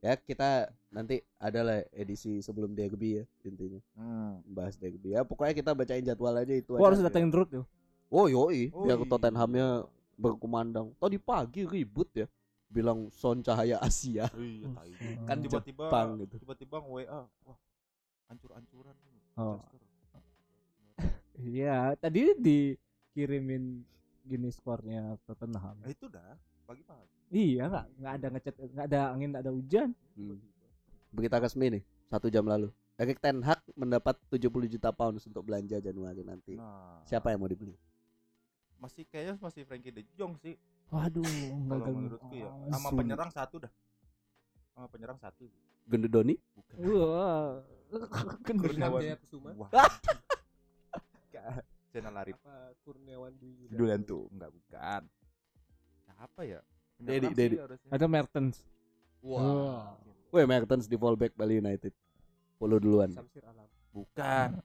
Ya 0.02 0.18
kita 0.18 0.66
nanti 0.90 1.22
adalah 1.38 1.78
edisi 1.88 2.42
sebelum 2.42 2.74
derby 2.74 3.22
ya 3.22 3.24
intinya 3.42 3.78
Hmm. 3.94 4.42
Bahas 4.44 4.74
derby 4.74 5.14
ya 5.14 5.22
Pokoknya 5.22 5.54
kita 5.54 5.70
bacain 5.72 6.02
jadwal 6.02 6.34
aja 6.34 6.50
itu 6.50 6.74
Gua 6.74 6.82
aja. 6.82 6.86
harus 6.90 7.00
datengin 7.00 7.30
Ruth 7.30 7.50
tuh. 7.52 7.64
Oh 8.10 8.26
yoi 8.26 8.74
Oh, 8.74 8.82
Biar 8.82 8.98
iya. 8.98 9.06
Tottenhamnya 9.06 9.66
berkumandang 10.14 10.90
Tadi 10.98 11.16
pagi 11.16 11.62
ribut 11.64 12.10
ya 12.12 12.26
Bilang 12.66 13.08
Son 13.08 13.40
Cahaya 13.40 13.78
Asia 13.78 14.26
Iya, 14.34 14.66
tai. 14.74 14.92
Kan 15.22 15.36
tiba-tiba 15.38 15.86
Jepang 15.86 16.08
gitu. 16.18 16.34
tiba-tiba 16.40 16.76
WA, 16.80 17.20
wah, 17.44 17.58
hancur-hancuran. 18.26 18.96
Oh. 19.34 19.60
Iya, 21.36 21.92
tadi 21.96 22.32
dikirimin 22.36 23.82
gini 24.22 24.48
skornya 24.48 25.18
Tottenham. 25.22 25.74
Nah, 25.78 25.90
itu 25.90 26.06
dah 26.06 26.32
pagi-pagi. 26.64 27.21
Iya, 27.32 27.64
nggak 27.72 27.86
nggak 27.96 28.12
ada 28.12 28.26
ngechat, 28.28 28.54
nggak 28.60 28.86
ada 28.92 29.00
angin, 29.16 29.28
nggak 29.32 29.44
ada 29.48 29.52
hujan. 29.56 29.88
Hmm. 30.20 30.36
Berita 31.12 31.36
resmi 31.36 31.68
nih 31.68 31.82
Satu 32.08 32.32
jam 32.32 32.44
lalu 32.48 32.72
Erik 32.96 33.20
Ten 33.20 33.44
Hag 33.44 33.60
mendapat 33.76 34.16
70 34.32 34.48
juta 34.68 34.88
pounds 34.92 35.24
untuk 35.28 35.44
belanja 35.44 35.76
Januari 35.76 36.24
nanti 36.24 36.56
Nah, 36.56 37.04
Siapa 37.04 37.32
yang 37.32 37.44
mau 37.44 37.48
dibeli? 37.48 37.76
Masih 38.80 39.04
kayaknya 39.08 39.36
masih 39.40 39.62
Frankie 39.64 39.94
De 39.94 40.02
Jong 40.16 40.36
sih. 40.42 40.58
Waduh, 40.92 41.22
nggak 41.68 41.78
Kalau 41.80 41.94
menurutku 41.96 42.34
ya. 42.36 42.50
Sama 42.76 42.88
penyerang 42.92 43.30
satu 43.32 43.56
dah. 43.64 43.72
Sama 44.72 44.86
penyerang 44.88 45.18
satu. 45.20 45.46
Gendedoni? 45.88 46.34
Bukan. 46.56 46.76
Wah, 46.80 47.62
Kurniawan. 48.46 49.00
Jaya 49.00 49.16
Kusuma. 49.20 49.50
Wah. 49.56 49.70
Channel 51.92 52.16
Arif 52.24 52.40
Kurniawan 52.88 53.36
Dwi 53.36 53.68
duluan 53.68 54.00
tuh 54.00 54.24
enggak 54.32 54.48
bukan. 54.48 55.02
apa 56.22 56.40
ya 56.46 56.60
Dedi, 57.02 57.28
Dedi. 57.32 57.56
Ada 57.88 58.06
Mertens. 58.06 58.56
Wah. 59.20 59.94
Weh 60.28 60.44
Mertens 60.44 60.86
di 60.86 60.94
fallback 60.94 61.34
Bali 61.34 61.58
United. 61.58 61.92
Follow 62.56 62.78
duluan. 62.78 63.10
Samsir 63.10 63.42
Alam. 63.42 63.66
bukan 63.90 64.48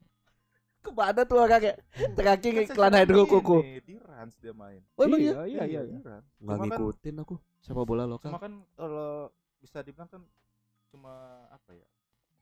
Ke 0.77 0.93
mana 0.93 1.21
tuh 1.21 1.35
orang 1.35 1.59
kayak 1.59 1.77
terakhir 2.15 2.51
Kan 2.53 2.63
iklan 2.63 2.93
Hydro 2.93 3.23
Koko. 3.25 3.59
di 3.59 3.99
Rans 3.99 4.39
dia 4.39 4.53
main 4.53 4.79
Oh 4.95 5.03
emang 5.03 5.19
iya, 5.19 5.43
ya? 5.43 5.43
iya, 5.43 5.63
iya. 5.67 5.81
di 5.83 5.99
Rans. 5.99 6.23
Nggak 6.39 6.55
kan- 6.55 6.67
ngikutin 6.71 7.15
aku 7.19 7.35
sepak 7.59 7.83
bola 7.83 8.07
lokal. 8.07 8.31
cuma 8.31 8.39
kan 8.39 8.53
kalau 8.71 9.27
bisa 9.59 9.83
dibilang 9.83 10.07
kan 10.07 10.21
cuma 10.87 11.11
apa 11.51 11.75
ya 11.75 11.83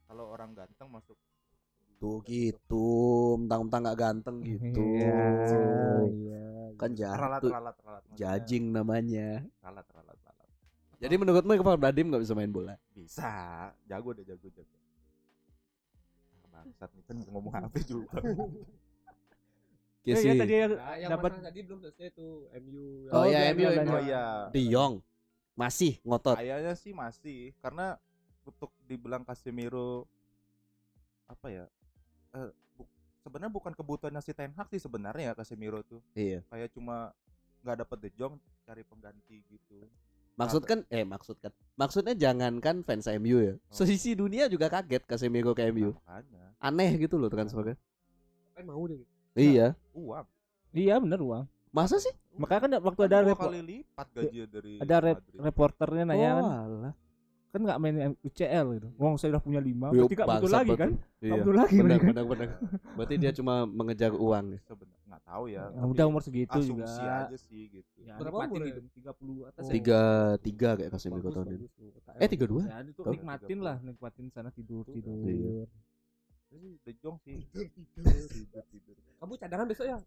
kalau 0.05 0.29
orang 0.29 0.53
ganteng 0.53 0.86
masuk 0.88 1.17
Tuh 1.95 2.19
gitu, 2.27 2.86
mentang-mentang 3.39 3.88
gak 3.88 3.97
ganteng 3.97 4.43
gitu. 4.43 4.84
Iya, 4.99 5.15
iya. 6.76 6.82
Kan 6.82 6.92
jahat 6.94 7.18
ralat 7.18 7.40
tuh. 7.40 7.52
ralat 7.52 7.76
ralat. 7.80 8.04
Jajing 8.14 8.66
namanya. 8.70 9.42
ralat 9.60 9.88
ralat 9.90 10.18
ralat 10.20 10.50
Jadi 10.96 11.16
menurutmu 11.16 11.52
Kepala 11.54 11.76
Bradim 11.76 12.08
gak 12.08 12.22
bisa 12.22 12.32
main 12.32 12.48
bola? 12.48 12.76
bisa 12.92 13.32
jago 13.84 14.12
deh 14.12 14.24
jago 14.24 14.48
jago 14.48 14.76
Ah, 16.50 16.64
bangsat 16.64 16.88
nih 16.90 17.04
kan 17.04 17.16
ngomong 17.26 17.52
apa 17.68 17.78
juga 17.82 18.20
Iya 20.02 20.14
Eh, 20.14 20.22
sih. 20.22 20.30
ya 20.30 20.34
tadi 20.38 20.54
yang 20.56 20.72
Nah, 20.72 20.96
yang 20.96 21.12
dapat 21.12 21.32
tadi 21.42 21.60
belum 21.62 21.80
selesai 21.82 22.08
tuh 22.14 22.46
MU. 22.56 23.10
Oh, 23.10 23.20
Oh, 23.20 23.26
ya 23.26 23.42
iya, 23.42 23.52
MU 23.52 23.62
iya, 23.66 23.82
MU. 23.82 23.92
oh 23.92 24.02
iya 24.02 24.24
De 24.54 24.62
Jong 24.64 24.94
masih 25.54 25.98
ngotot. 26.02 26.36
kayaknya 26.36 26.74
sih 26.76 26.92
masih 26.92 27.40
karena 27.58 27.96
untuk 28.44 28.70
dibilang 28.86 29.24
Casemiro 29.24 30.06
apa 31.26 31.48
ya 31.50 31.66
eh, 32.32 32.50
sebenarnya 33.26 33.50
bukan 33.52 33.74
kebutuhannya 33.74 34.22
si 34.22 34.32
Ten 34.32 34.54
Hag 34.54 34.70
sih 34.70 34.78
sebenarnya 34.78 35.24
ya 35.24 35.34
Casemiro 35.34 35.82
tuh 35.82 35.98
Iya. 36.14 36.46
kayak 36.46 36.70
cuma 36.70 37.10
nggak 37.60 37.78
dapet 37.82 37.98
De 38.00 38.10
Jong 38.14 38.38
cari 38.62 38.86
pengganti 38.86 39.42
gitu 39.44 39.90
Maksud 40.36 40.68
kan 40.68 40.84
eh 40.90 41.02
maksud 41.02 41.40
kan. 41.40 41.48
Maksudnya 41.74 42.12
jangankan 42.12 42.84
fans 42.84 43.08
MU 43.08 43.40
ya. 43.40 43.56
Oh. 43.56 43.88
Sisi 43.88 44.12
dunia 44.14 44.46
juga 44.46 44.68
kaget 44.68 45.08
Casemiro 45.08 45.56
ke 45.56 45.72
MU. 45.72 45.96
Nah, 45.96 46.20
makanya 46.20 46.46
Aneh 46.60 46.92
gitu 47.00 47.16
loh 47.16 47.32
transfernya. 47.32 47.80
Kan 48.52 48.68
mau 48.68 48.84
deh. 48.84 49.00
Iya. 49.32 49.80
uang 49.96 50.28
Iya 50.70 51.00
bener 51.00 51.24
uang. 51.24 51.48
Masa 51.72 51.96
sih? 51.98 52.12
Makanya 52.36 52.62
kan 52.62 52.72
waktu 52.84 53.02
Kan 53.02 53.08
ada 53.08 53.18
dua 53.18 53.30
repo- 53.32 53.48
kali 53.48 53.62
lipat 53.64 54.08
gaji 54.12 54.38
dari 54.46 54.74
ada 54.76 54.96
Madrid. 55.00 55.40
reporternya 55.40 56.04
nanya 56.04 56.30
kan, 56.30 56.44
Oh, 56.44 56.52
alah. 56.52 56.94
Kan 57.56 57.62
nggak 57.62 57.80
main 57.80 57.96
UCL 58.20 58.65
gitu. 58.74 58.88
Wong 58.96 59.15
saya 59.15 59.32
udah 59.32 59.41
punya 59.41 59.58
lima, 59.60 59.88
Yuk, 59.89 60.06
berarti 60.06 60.13
nggak 60.13 60.28
butuh 60.30 60.52
lagi 60.52 60.68
betul. 60.68 60.78
kan? 60.78 60.91
Iya. 61.18 61.32
Butuh 61.34 61.54
lagi 61.56 61.76
Benar, 61.78 62.00
benar, 62.02 62.24
benar. 62.28 62.48
Berarti 62.94 63.13
dia 63.15 63.32
cuma 63.32 63.54
mengejar 63.63 64.12
uang. 64.12 64.46
ya? 64.52 64.60
sebenarnya 64.62 65.04
nggak 65.06 65.24
tahu 65.24 65.44
ya 65.48 65.63
Ya, 65.70 65.84
udah 65.86 66.06
umur 66.06 66.20
segitu 66.20 66.52
asumsi 66.52 66.68
juga. 66.68 67.15
aja 67.24 67.38
sih 67.39 67.63
gitu 67.72 67.89
Ya, 67.98 68.13
Berapa 68.15 68.36
umurnya? 68.44 68.76
hidup 68.76 68.86
30 68.91 69.48
atas. 69.48 69.63
Ya. 69.63 69.72
Tiga 69.72 70.02
tiga 70.38 70.70
kayak 70.76 70.89
Casemiro 70.91 71.30
tahun 71.30 71.48
ini. 71.48 71.58
bagus 71.58 71.72
tuh. 71.72 71.89
Eh, 72.18 72.28
32? 72.28 72.62
Ya, 72.62 72.78
itu 72.84 73.02
nikmatin 73.06 73.60
lah, 73.60 73.76
nikmatin 73.80 74.26
sana 74.30 74.50
tidur 74.50 74.84
Tuh, 74.84 74.91
tidur. 74.91 75.15
iya. 75.24 75.63
De 76.82 76.91
Jong 76.98 77.18
sih 77.22 77.39
tidur 77.48 77.68
tidur 78.70 78.96
Kamu 79.18 79.34
cadangan 79.36 79.65
besok 79.65 79.86
ya? 79.86 79.98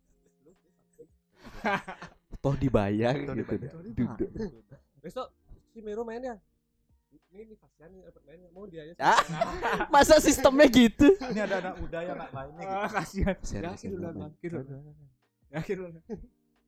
Toh 2.38 2.54
dibayar 2.54 3.14
gitu. 3.16 3.54
Besok 4.98 5.26
si 5.68 5.80
Mero 5.80 6.02
main 6.02 6.20
ya? 6.20 6.36
Ini 7.28 7.54
Fasian 7.54 7.88
nih 7.90 8.00
dapat 8.02 8.22
main 8.24 8.40
mau 8.50 8.64
dia 8.64 8.82
aja. 8.82 8.92
Ah, 8.98 9.20
masa 9.92 10.16
sistemnya 10.18 10.64
gitu? 10.66 11.12
ini 11.22 11.38
ada 11.38 11.60
anak 11.60 11.74
muda 11.76 11.98
yang 12.00 12.16
nggak 12.16 12.32
mainnya 12.32 12.62
gitu 12.62 12.72
Ah, 12.74 12.88
kasihan. 12.90 13.36
Kasihan, 13.36 13.62
Yakin 13.68 13.90
udah, 13.92 14.10
yakin 14.18 14.50
udah. 14.50 14.78
Yakin 15.50 15.76
udah. 15.78 16.02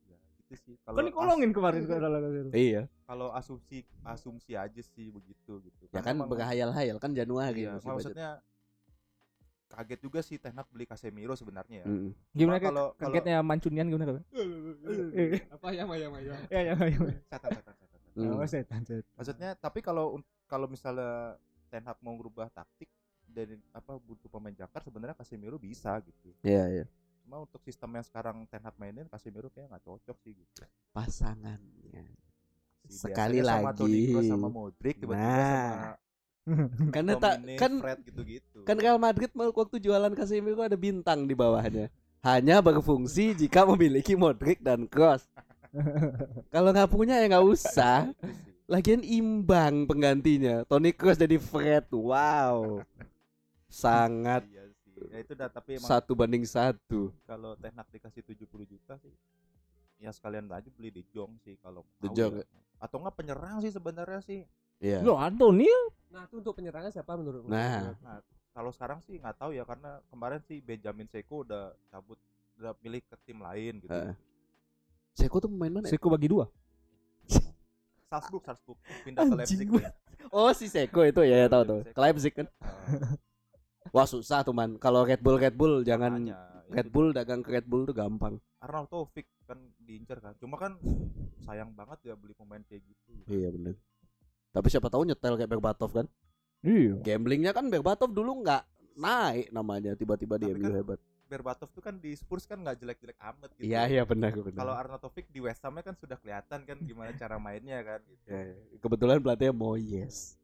ya, 0.07 0.17
gitu 0.39 0.55
sih 0.59 0.75
Kan 0.79 0.93
as- 0.95 1.07
dikolongin 1.07 1.51
kemarin 1.51 1.81
kalau 1.83 2.19
Iya. 2.51 2.83
kalau 3.03 3.29
asumsi 3.31 3.79
asumsi 4.03 4.53
aja 4.55 4.83
sih 4.83 5.09
begitu 5.09 5.53
gitu 5.61 5.83
Ya 5.89 6.01
kan 6.01 6.17
berhayal-hayal 6.21 6.97
kan 6.97 7.13
Januari 7.13 7.65
iya, 7.65 7.79
maksudnya 7.79 8.41
kaget 9.67 10.01
juga 10.01 10.21
sih 10.21 10.37
Ten 10.37 10.53
Hag 10.53 10.67
beli 10.69 10.85
Casemiro 10.85 11.33
sebenarnya 11.33 11.83
ya 11.83 11.87
Mm. 11.87 12.11
Gimana 12.33 12.59
kalau- 12.59 12.93
kalau 12.93 13.09
kagetnya 13.09 13.39
Mancunian 13.41 13.87
gimana 13.87 14.05
kalau? 14.09 14.23
Apa 15.51 15.67
ya 15.71 15.85
Maya 15.85 16.07
Maya? 16.09 16.35
Ya 16.49 16.61
ya 16.61 16.75
ya. 16.75 16.99
Setan, 17.23 17.51
setan, 17.55 17.75
setan. 17.75 17.99
Hmm. 18.11 18.27
Oh, 18.29 18.43
setan 18.45 18.81
setan. 18.83 19.07
maksudnya 19.15 19.51
tapi 19.55 19.79
kalau 19.81 20.19
kalau 20.51 20.67
misalnya 20.67 21.39
Ten 21.71 21.87
Hag 21.87 22.03
mau 22.03 22.19
merubah 22.19 22.51
taktik 22.51 22.91
dan 23.31 23.63
apa 23.71 23.95
butuh 23.97 24.27
pemain 24.27 24.51
jangkar 24.51 24.83
sebenarnya 24.83 25.15
Casemiro 25.15 25.55
bisa 25.55 25.95
gitu 26.03 26.35
Iya, 26.43 26.67
iya. 26.67 26.85
cuma 27.23 27.47
untuk 27.47 27.63
sistem 27.63 27.95
yang 27.95 28.03
sekarang 28.03 28.43
Ten 28.51 28.59
Hag 28.59 28.75
mainin 28.75 29.07
Casemiro 29.07 29.47
kayak 29.49 29.71
nggak 29.71 29.85
cocok 29.87 30.17
sih 30.21 30.35
gitu 30.35 30.67
Pasangannya. 30.91 32.11
Si 32.91 33.07
Sekali 33.07 33.39
sama 33.39 33.71
Toni 33.71 33.95
lagi. 33.95 34.07
Kroos 34.11 34.27
sama 34.27 34.49
Modric 34.51 34.95
tiba-tiba 34.99 35.23
Nah. 35.23 35.71
sama 35.71 35.95
Karena 36.95 37.13
tak 37.15 37.35
kan 37.55 37.73
Fred 37.79 37.99
gitu-gitu 38.03 38.59
kan 38.67 38.75
Real 38.75 38.99
Madrid 38.99 39.31
mau 39.39 39.47
waktu 39.55 39.79
jualan 39.79 40.11
Casemiro 40.13 40.59
ada 40.59 40.75
bintang 40.75 41.23
di 41.23 41.39
bawahnya. 41.39 41.87
Hanya 42.21 42.59
berfungsi 42.59 43.33
jika 43.33 43.63
memiliki 43.63 44.19
Modric 44.19 44.59
dan 44.59 44.85
Kroos. 44.85 45.25
Kalau 46.53 46.75
nggak 46.75 46.91
punya 46.91 47.23
ya 47.23 47.31
nggak 47.31 47.47
usah. 47.47 48.11
Lagian 48.71 49.03
imbang 49.03 49.83
penggantinya. 49.85 50.63
Toni 50.65 50.95
Kroos 50.95 51.19
jadi 51.19 51.37
Fred. 51.37 51.91
Wow. 51.91 52.87
Sangat 53.67 54.47
iya 54.47 54.67
sih 54.67 54.91
ya 55.09 55.19
itu 55.23 55.33
dah 55.33 55.49
tapi 55.49 55.79
emang 55.81 55.89
satu 55.89 56.13
banding 56.13 56.45
satu. 56.45 57.09
kalau 57.25 57.57
Ten 57.57 57.73
Hag 57.73 57.89
dikasih 57.89 58.21
70 58.21 58.45
juta 58.67 58.99
sih 59.01 59.15
ya 59.97 60.13
sekalian 60.13 60.45
aja 60.51 60.69
beli 60.69 60.91
De 60.91 61.03
Jong 61.09 61.41
sih 61.41 61.57
kalau 61.57 61.87
De 61.97 62.11
mau 62.11 62.13
Jong, 62.13 62.33
ya. 62.37 62.45
atau 62.77 62.97
enggak 63.01 63.17
penyerang 63.17 63.65
sih 63.65 63.73
sebenarnya 63.73 64.21
sih 64.21 64.45
Iya. 64.81 65.01
Lo 65.01 65.17
Antoni 65.17 65.69
Nah, 66.11 66.27
itu 66.27 66.43
untuk 66.43 66.57
penyerangnya 66.57 66.91
siapa 66.91 67.15
menurut 67.15 67.47
Nah. 67.47 67.95
nah 68.03 68.19
kalau 68.51 68.75
sekarang 68.75 68.99
sih 69.07 69.17
nggak 69.17 69.39
tahu 69.39 69.55
ya 69.55 69.63
karena 69.63 70.03
kemarin 70.11 70.41
sih 70.45 70.59
Benjamin 70.61 71.07
Seko 71.07 71.47
udah 71.47 71.71
cabut 71.89 72.19
udah 72.59 72.75
milih 72.83 73.01
ke 73.07 73.17
tim 73.25 73.39
lain 73.41 73.81
gitu 73.81 73.93
Heeh. 73.93 74.13
Seko 75.15 75.37
tuh 75.39 75.49
pemain 75.49 75.71
mana? 75.71 75.87
ya? 75.87 75.95
Seko 75.95 76.11
bagi 76.11 76.29
dua. 76.29 76.45
Salzburg 78.11 78.43
Salzburg 78.43 78.79
pindah 79.07 79.23
ke 79.23 79.35
Leipzig. 79.39 79.69
Oh 80.35 80.51
si 80.51 80.67
Seko 80.67 81.07
itu 81.07 81.23
ya, 81.23 81.47
ya 81.47 81.49
tahu 81.49 81.63
tuh. 81.63 81.81
Ke 81.95 82.01
Leipzig 82.03 82.35
kan. 82.35 82.47
Eh, 82.51 83.95
Wah 83.95 84.07
susah 84.07 84.43
tuh 84.43 84.51
man. 84.51 84.77
Kalau 84.83 85.07
Red 85.07 85.23
Bull 85.23 85.39
Red 85.39 85.55
Bull 85.55 85.87
jangan 85.87 86.19
makanya, 86.19 86.37
Red 86.71 86.87
itu 86.91 86.93
Bull 86.95 87.09
dagang 87.15 87.41
ke 87.41 87.51
Red 87.55 87.67
Bull 87.71 87.87
tuh 87.87 87.95
gampang. 87.95 88.39
Arnaud 88.61 88.91
Taufik 88.91 89.27
kan 89.49 89.57
diincar 89.81 90.21
kan 90.21 90.37
cuma 90.37 90.55
kan 90.61 90.77
sayang 91.43 91.73
banget 91.73 92.13
ya 92.13 92.15
beli 92.15 92.37
pemain 92.37 92.61
kayak 92.63 92.85
gitu 92.85 93.11
Iya 93.27 93.49
bener. 93.51 93.75
Tapi 94.53 94.67
siapa 94.69 94.93
tahu 94.93 95.09
nyetel 95.09 95.35
kayak 95.41 95.51
Berbatov 95.51 95.91
kan? 95.91 96.07
Iya. 96.61 97.01
Gamblingnya 97.01 97.57
kan 97.57 97.67
Berbatov 97.73 98.13
dulu 98.13 98.45
nggak 98.45 98.63
naik 99.01 99.49
namanya 99.51 99.97
tiba-tiba 99.97 100.37
dia 100.37 100.53
kan 100.53 100.71
hebat. 100.77 101.01
Berbatov 101.31 101.71
tuh 101.71 101.79
kan 101.79 101.95
di 101.95 102.11
Spurs 102.13 102.43
kan 102.43 102.59
nggak 102.59 102.77
jelek-jelek 102.77 103.15
amat 103.17 103.55
gitu 103.55 103.63
Iya 103.65 103.87
iya 103.87 104.03
benar 104.03 104.35
benar. 104.35 104.59
kalau 104.59 104.75
Arnaud 104.75 104.99
Taufik 104.99 105.31
di 105.31 105.39
West 105.39 105.63
Ham 105.63 105.79
kan 105.79 105.95
sudah 105.95 106.19
kelihatan 106.19 106.61
kan 106.61 106.77
gimana 106.81 107.15
cara 107.15 107.39
mainnya 107.39 107.79
kan 107.81 108.03
gitu. 108.03 108.27
Ya, 108.27 108.41
ya. 108.45 108.55
kebetulan 108.77 109.17
pelatihnya 109.17 109.55
Moyes. 109.55 110.35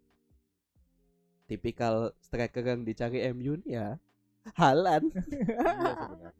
Tipikal 1.47 2.11
striker 2.19 2.63
yang 2.65 2.83
dicari 2.83 3.23
MU 3.31 3.59
nih 3.61 3.75
ya 3.75 3.89
Halan. 4.55 5.11
iya 5.11 5.95
sebenarnya 5.95 6.31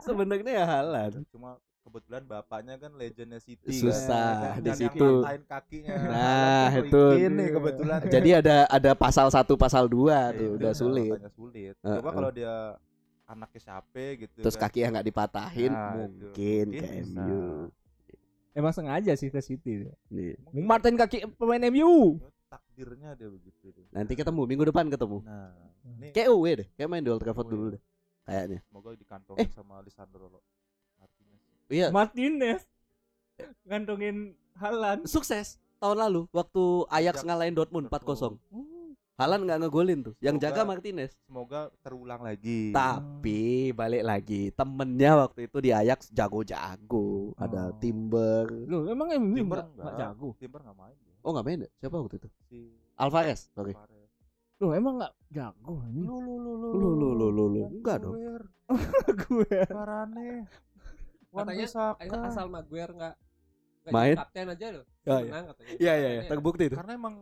Sebenarnya 0.00 0.52
ya 0.54 0.64
Halan. 0.66 1.12
cuma 1.28 1.50
kebetulan 1.80 2.22
bapaknya 2.24 2.74
kan 2.76 2.92
legendnya 2.92 3.38
City 3.38 3.70
Susah 3.70 4.52
kan. 4.52 4.60
di 4.60 4.72
situ. 4.74 5.08
kakinya 5.46 5.94
Nah, 6.04 6.68
itu. 6.74 7.04
Nih 7.30 7.48
kebetulan 7.48 7.98
Jadi 8.06 8.30
ada 8.34 8.56
ada 8.66 8.92
pasal 8.92 9.28
satu 9.28 9.54
pasal 9.54 9.86
dua 9.86 10.32
tuh 10.32 10.52
itu 10.52 10.56
udah 10.56 10.72
sulit. 10.72 11.16
sulit 11.32 11.74
coba 11.78 12.10
kalau 12.10 12.30
dia 12.30 12.74
anaknya 13.26 13.60
siapa 13.60 14.04
gitu 14.16 14.38
Terus 14.38 14.54
kan. 14.54 14.66
kaki 14.66 14.78
yang 14.80 14.92
nggak 14.94 15.06
dipatahin 15.06 15.70
Nah, 15.70 15.82
itu. 15.82 15.98
mungkin 15.98 16.64
Mungkin 16.64 16.66
ke 16.72 16.86
bisa. 16.96 17.20
MU. 17.20 17.40
Emang 18.52 18.72
sengaja 18.72 19.12
sih 19.12 19.28
ke 19.28 19.40
City. 19.40 19.84
Nih. 20.08 20.38
Mungkin 20.46 20.64
Martin 20.64 20.94
kaki 20.94 21.26
pemain 21.34 21.60
MU. 21.66 22.16
takdirnya 22.46 23.12
dia 23.12 23.26
begitu 23.26 23.68
tuh. 23.68 23.84
Nanti 23.90 24.14
ketemu 24.14 24.46
minggu 24.46 24.64
depan 24.64 24.86
ketemu. 24.86 25.18
nah 25.20 25.50
ini 25.84 26.08
Kayak 26.10 26.28
UW 26.30 26.46
deh, 26.56 26.68
kayak 26.72 26.88
main 26.88 27.02
di 27.02 27.10
Old 27.10 27.20
Trafford 27.20 27.46
UW. 27.46 27.52
dulu 27.52 27.66
deh. 27.74 27.82
Kayaknya. 28.22 28.58
semoga 28.64 28.88
dikantongin 28.92 29.42
Eh. 29.42 29.50
sama 29.50 29.74
Lisandro 29.80 30.26
Martinez 30.96 31.42
Iya, 31.66 31.86
Martinez 31.90 32.62
ngantongin 33.62 34.16
Halan. 34.54 35.02
sukses 35.04 35.58
tahun 35.76 35.98
lalu 36.00 36.26
waktu 36.30 36.62
Ajax 36.88 37.20
Ajax. 37.20 37.24
ngalahin 37.24 37.54
Dortmund 37.54 37.86
4-0. 37.86 38.38
Halan 39.16 39.40
nggak 39.42 39.58
ngegolin 39.58 40.00
tuh. 40.02 40.14
Yang 40.18 40.36
Semoga- 40.36 40.44
jaga 40.52 40.62
Martinez. 40.62 41.10
semoga 41.24 41.60
terulang 41.80 42.20
lagi 42.20 42.68
Tapi 42.68 43.42
balik 43.72 44.04
lagi 44.04 44.52
temennya 44.52 45.16
waktu 45.18 45.48
itu 45.48 45.56
di 45.58 45.72
Ajax 45.72 46.12
jago-jago. 46.12 47.32
Ada 47.34 47.72
Oh. 47.72 47.80
Timber. 47.80 48.44
Loh, 48.64 48.84
emang 48.86 49.08
Timber 49.08 49.64
enggak 49.64 49.72
enggak 49.74 49.94
jago. 49.98 50.28
Timber 50.36 50.60
nggak 50.62 50.76
main 50.76 50.96
dia. 50.98 51.16
Oh 51.20 51.30
nggak 51.32 51.44
main 51.44 51.58
ya? 51.58 51.70
Siapa 51.78 51.96
waktu 51.96 52.16
itu? 52.18 52.28
si 52.44 52.58
Alvarez. 52.94 53.40
Oke. 53.54 53.72
Suarez. 53.72 54.10
Loh, 54.56 54.70
emang 54.72 54.94
enggak 54.96 55.12
jago 55.30 55.74
ini. 55.86 56.00
lu 56.02 56.16
lu 56.18 56.34
lu 56.36 56.52
lu 56.54 56.68
Lu 56.70 56.88
lu 56.92 57.08
lu 57.10 57.26
lu 57.30 57.44
lu. 57.50 57.62
Enggak 57.72 57.96
dong. 57.98 58.14
Gue. 59.24 59.48
Varane 59.64 60.44
Wan 61.30 61.44
Katanya 61.48 61.68
Asal 62.26 62.48
Maguire 62.48 62.92
nggak 62.92 63.14
Nggak 63.82 63.92
Main. 63.92 64.16
kapten 64.18 64.46
aja 64.50 64.66
loh 64.72 64.84
iya. 65.06 65.18
menang 65.22 65.44
katanya 65.46 65.74
Iya 65.78 65.92
iya 65.94 66.08
iya, 66.10 66.22
terbukti 66.26 66.64
itu. 66.66 66.74
karena 66.74 66.92
emang 66.92 67.14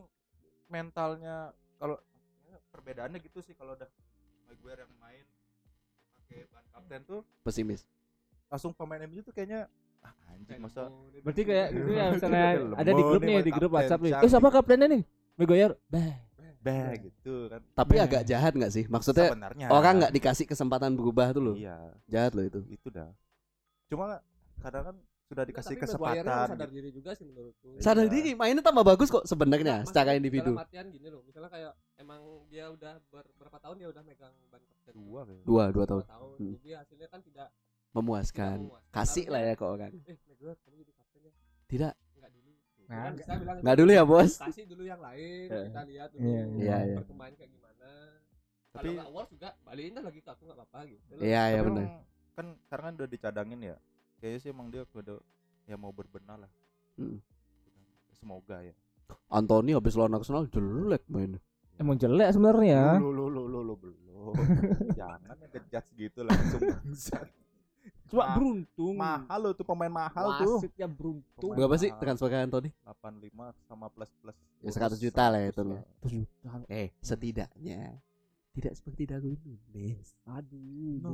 mentalnya 0.66 1.52
kalau 1.76 1.96
ya, 2.44 2.56
perbedaannya 2.68 3.18
gitu 3.20 3.38
sih 3.40 3.52
kalau 3.52 3.74
udah 3.74 3.88
Maguire 4.44 4.80
yang 4.80 4.92
main 4.98 5.24
pakai 6.16 6.44
ban 6.48 6.64
kapten 6.70 7.00
tuh 7.02 7.20
Pesimis. 7.42 7.82
langsung 8.46 8.70
pemain 8.70 9.02
MU 9.04 9.20
tuh 9.20 9.30
kayaknya 9.30 9.66
ah, 10.00 10.12
anjing 10.30 10.58
masa 10.58 10.86
Berarti 11.20 11.42
kayak 11.42 11.68
gitu. 11.70 11.90
ya 11.90 12.04
misalnya 12.10 12.44
ada 12.72 12.90
di 12.90 13.02
grup 13.02 13.22
nih, 13.22 13.38
di 13.40 13.52
grup 13.52 13.72
WhatsApp 13.72 14.00
nih. 14.00 14.12
Eh 14.16 14.28
siapa 14.28 14.48
kaptennya 14.48 14.86
nih? 14.90 15.02
Maguire. 15.34 15.74
Bah. 15.88 16.14
bah 16.60 16.96
gitu 16.96 17.52
kan 17.52 17.60
Tapi 17.76 17.94
Nah. 17.94 18.04
agak 18.08 18.22
jahat 18.24 18.52
nggak 18.54 18.72
sih? 18.72 18.84
Maksudnya 18.88 19.28
sebenarnya 19.32 19.66
orang 19.68 19.94
nggak 20.00 20.12
dikasih 20.12 20.46
kesempatan 20.46 20.96
berubah 20.96 21.32
tuh 21.32 21.42
loh. 21.42 21.54
iya 21.56 21.76
Jahat 22.08 22.32
loh 22.32 22.44
itu. 22.44 22.60
itu 22.68 22.88
dah 22.88 23.10
cuma 23.84 24.16
kadang 24.58 24.84
kan 24.88 24.96
sudah 25.34 25.44
dikasih 25.44 25.68
tapi 25.70 25.82
kesempatan 25.82 26.46
sadar 26.48 26.70
diri 26.70 26.90
juga 26.90 27.10
sih 27.12 27.24
menurutku 27.24 27.68
Sadar 27.76 28.04
Iya. 28.04 28.12
diri 28.12 28.30
mainnya 28.32 28.62
tambah 28.62 28.82
bagus 28.82 29.08
kok 29.08 29.24
sebenarnya 29.24 29.82
maksudnya 29.82 29.90
secara 29.90 30.10
individu. 30.14 30.50
dalam 30.50 30.62
artian 30.62 30.86
gini 30.88 31.08
loh 31.08 31.20
misalnya 31.20 31.50
kayak 31.50 31.72
emang 31.96 32.20
dia 32.46 32.64
udah 32.68 32.94
ber- 33.08 33.32
berapa 33.34 33.58
tahun 33.58 33.76
dia 33.76 33.88
udah 33.90 34.02
megang 34.02 34.34
ban 34.48 34.62
kapten 34.62 34.92
dua 34.94 35.20
kayaknya. 35.22 35.44
Dua, 35.44 35.64
dua 35.68 35.84
tahun. 35.84 36.02
tahun 36.04 36.30
Hmm. 36.36 36.54
jadi 36.56 36.70
hasilnya 36.78 37.08
kan 37.08 37.20
tidak 37.20 37.48
Memuaskan. 37.90 38.54
tidak 38.56 38.62
memuaskan. 38.64 38.90
Kasih 38.92 39.24
lah 39.28 39.40
ya 39.40 39.52
ke 39.52 39.64
orang. 39.64 39.90
eh 39.92 40.16
kamu 40.56 40.74
jadi 40.76 40.92
kapten 40.94 41.20
ya 41.20 41.32
Tidak. 41.66 41.92
enggak 42.14 42.30
dulu 42.32 42.50
Nah, 42.84 43.00
kan 43.00 43.12
bisa 43.14 43.32
bilang 43.34 43.56
Nggak 43.58 43.76
dulu 43.76 43.90
ya 43.90 44.04
bos. 44.04 44.32
kasih 44.36 44.64
dulu 44.64 44.82
yang 44.84 45.00
lain 45.00 45.46
Iya. 45.46 45.60
kita 45.64 45.82
lihat 45.84 46.08
dulu 46.10 46.22
Iya, 46.22 46.42
iya, 46.54 46.76
iya. 46.84 46.96
perkembangan 46.96 47.34
kayak 47.34 47.50
gimana 47.50 47.90
kalau 48.64 48.74
Tapi- 48.76 48.94
nggak 48.94 49.10
works 49.10 49.30
juga 49.32 49.48
balikin 49.60 49.92
lagi 49.96 50.20
ke 50.20 50.30
aku 50.30 50.42
nggak 50.44 50.58
apa-apa 50.58 50.80
gitu 50.86 51.12
Iya 51.16 51.42
iya 51.48 51.60
benar. 51.62 51.86
kan 52.34 52.46
sekarang 52.60 52.84
kan 52.84 52.94
udah 52.96 53.08
dicadangin 53.08 53.60
ya 53.64 53.76
kayaknya 54.24 54.40
sih 54.40 54.48
emang 54.48 54.72
dia 54.72 54.88
udah 54.88 55.20
ya 55.62 55.76
mau 55.76 55.92
berbenah 55.92 56.40
lah 56.40 56.50
Mm. 56.94 57.20
semoga 58.14 58.56
ya 58.58 58.72
Anthony 59.28 59.74
habis 59.74 59.92
lawan 59.92 60.14
Arsenal 60.14 60.46
jelek 60.46 61.04
mainnya. 61.06 61.42
Emang 61.74 61.98
jelek 61.98 62.30
sebenarnya. 62.30 62.96
lu 62.96 63.10
lu 63.10 63.26
lu 63.26 63.44
lu 63.44 63.60
lu 63.60 63.74
belum 63.74 64.32
jangan 64.96 65.20
ngejudge 65.44 65.90
gitu 65.92 66.22
langsung 66.22 66.60
bangsat 66.62 67.28
Cuma 68.06 68.24
Ma- 68.24 68.32
beruntung. 68.32 68.94
mahal 68.94 69.38
lo 69.42 69.50
tuh 69.52 69.66
pemain 69.66 69.90
mahal 69.90 70.38
tuh 70.38 70.56
Wasitnya 70.56 70.86
beruntung. 70.86 71.50
Pemain 71.50 71.58
Berapa 71.58 71.76
sih 71.76 71.90
transfer 71.92 72.30
Anthony? 72.30 72.70
85 72.80 73.68
sama 73.68 73.86
plus 73.90 74.08
plus 74.22 74.36
Ya, 74.62 74.70
100 74.70 74.96
juta 74.96 75.24
lah 75.26 75.40
itu 75.42 75.60
100 75.60 75.66
loh. 75.66 75.80
Terus, 76.00 76.24
Eh, 76.70 76.88
setidaknya 76.98 78.00
tidak 78.54 78.72
seperti 78.72 79.02
Darwin 79.04 79.36
Nunes. 79.68 80.14
Aduh. 80.24 81.02
No. 81.02 81.12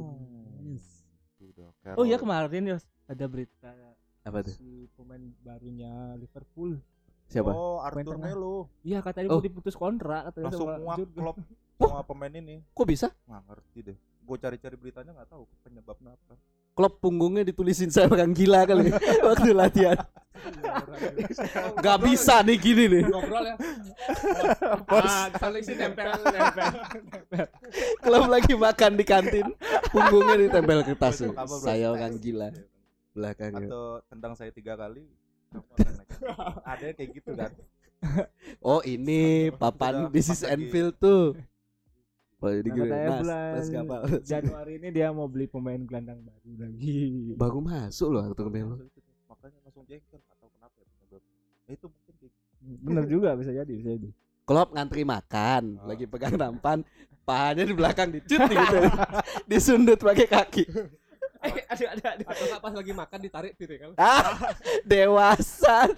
Nunes. 0.61 1.09
Itu 1.41 1.49
udah 1.57 1.97
Oh 1.97 2.05
iya 2.05 2.17
kemarin 2.17 2.63
ya 2.67 2.77
ada 3.07 3.25
berita 3.25 3.73
Apa 4.21 4.45
tuh? 4.45 4.53
si 4.53 4.85
pemain 4.93 5.17
barunya 5.41 5.89
Liverpool. 6.15 6.77
Siapa? 7.25 7.49
oh 7.49 7.81
Arthur. 7.81 8.19
Melo 8.19 8.69
Iya 8.83 9.01
katanya 9.01 9.31
Oh. 9.31 9.39
mau 9.39 9.43
diputus 9.43 9.73
kontrak 9.73 10.29
katanya 10.29 10.45
langsung 10.47 10.69
sama 10.69 10.77
muak 10.77 10.99
klop 11.11 11.37
sama 11.81 12.03
pemain 12.05 12.35
ini 12.35 12.61
Kok 12.69 12.85
bisa? 12.85 13.09
nggak 13.25 13.43
ngerti 13.47 13.79
deh 13.83 13.97
gue 14.21 14.37
cari-cari 14.37 14.77
beritanya 14.77 15.11
nggak 15.13 15.27
tahu 15.29 15.43
penyebabnya 15.61 16.13
apa 16.13 16.35
Klop 16.75 17.03
punggungnya 17.03 17.43
ditulisin 17.45 17.91
saya 17.91 18.07
orang 18.09 18.31
gila 18.33 18.65
kali 18.65 18.95
waktu 19.27 19.51
latihan. 19.53 19.99
Gak 21.85 21.99
bisa 22.01 22.41
nih 22.41 22.57
gini 22.57 22.85
nih. 22.89 23.03
ngobrol 23.05 23.45
ya 23.45 23.55
ah 24.89 25.29
nempel 25.53 26.09
nempel 26.17 26.71
Klop 28.01 28.25
lagi 28.33 28.55
makan 28.57 28.93
di 28.97 29.05
kantin, 29.05 29.47
punggungnya 29.93 30.49
ditempel 30.49 30.81
kertas. 30.87 31.29
Saya 31.61 31.93
orang 31.93 32.17
gila 32.17 32.49
belakangnya. 33.11 33.67
atau 33.69 33.85
tendang 34.07 34.33
saya 34.39 34.55
tiga 34.55 34.79
kali 34.79 35.03
ada 36.71 36.83
yang 36.87 36.95
kayak 36.95 37.11
gitu 37.11 37.35
kan 37.35 37.51
Oh 38.65 38.81
ini 38.81 39.53
papan 39.53 40.09
this 40.09 40.33
is. 40.33 40.41
Enfield 40.41 40.97
tuh. 40.97 41.37
Oh 42.41 42.49
jadi 42.49 42.65
Nah, 42.65 42.73
gue 42.73 42.83
katanya 42.83 43.05
Nas, 43.07 43.21
bulan 43.21 43.53
Nas 43.53 43.69
kapal. 43.69 44.01
Januari 44.33 44.73
ini 44.77 44.89
dia 44.91 45.09
mau 45.11 45.27
beli 45.27 45.45
pemain 45.45 45.77
gelandang 45.79 46.21
baru 46.21 46.51
lagi. 46.59 47.01
Baru 47.35 47.59
masuk 47.61 48.09
loh 48.11 48.23
Arthur 48.23 48.49
Melo. 48.49 48.81
makanya 49.27 49.59
langsung 49.63 49.85
jengkel 49.85 50.19
tahu 50.19 50.49
kenapa 50.51 50.75
ya 50.75 50.87
penyebabnya 50.91 51.33
ya, 51.63 51.71
itu 51.71 51.87
mungkin 51.87 52.15
kayak 52.17 52.33
Bener 52.81 53.05
juga 53.07 53.29
bisa 53.35 53.51
jadi, 53.51 53.73
bisa 53.73 53.91
jadi. 53.93 54.09
Klop 54.43 54.69
ngantri 54.71 55.03
makan, 55.03 55.63
Ah. 55.77 55.87
lagi 55.87 56.05
pegang 56.05 56.35
nampan, 56.35 56.79
pahanya 57.23 57.63
di 57.63 57.73
belakang 57.73 58.09
dicut 58.11 58.41
gitu. 58.43 58.79
Disundut 59.51 59.97
pakai 59.97 60.27
kaki. 60.27 60.65
Eh, 61.41 61.65
ada 61.65 61.85
ada 61.89 62.05
ada. 62.15 62.25
atau 62.27 62.45
nggak 62.47 62.61
pas 62.61 62.75
lagi 62.75 62.93
makan 62.93 63.19
ditarik 63.19 63.53
piring 63.55 63.81
kan 63.81 63.91
Ah, 63.97 64.53
dewasa. 64.83 65.89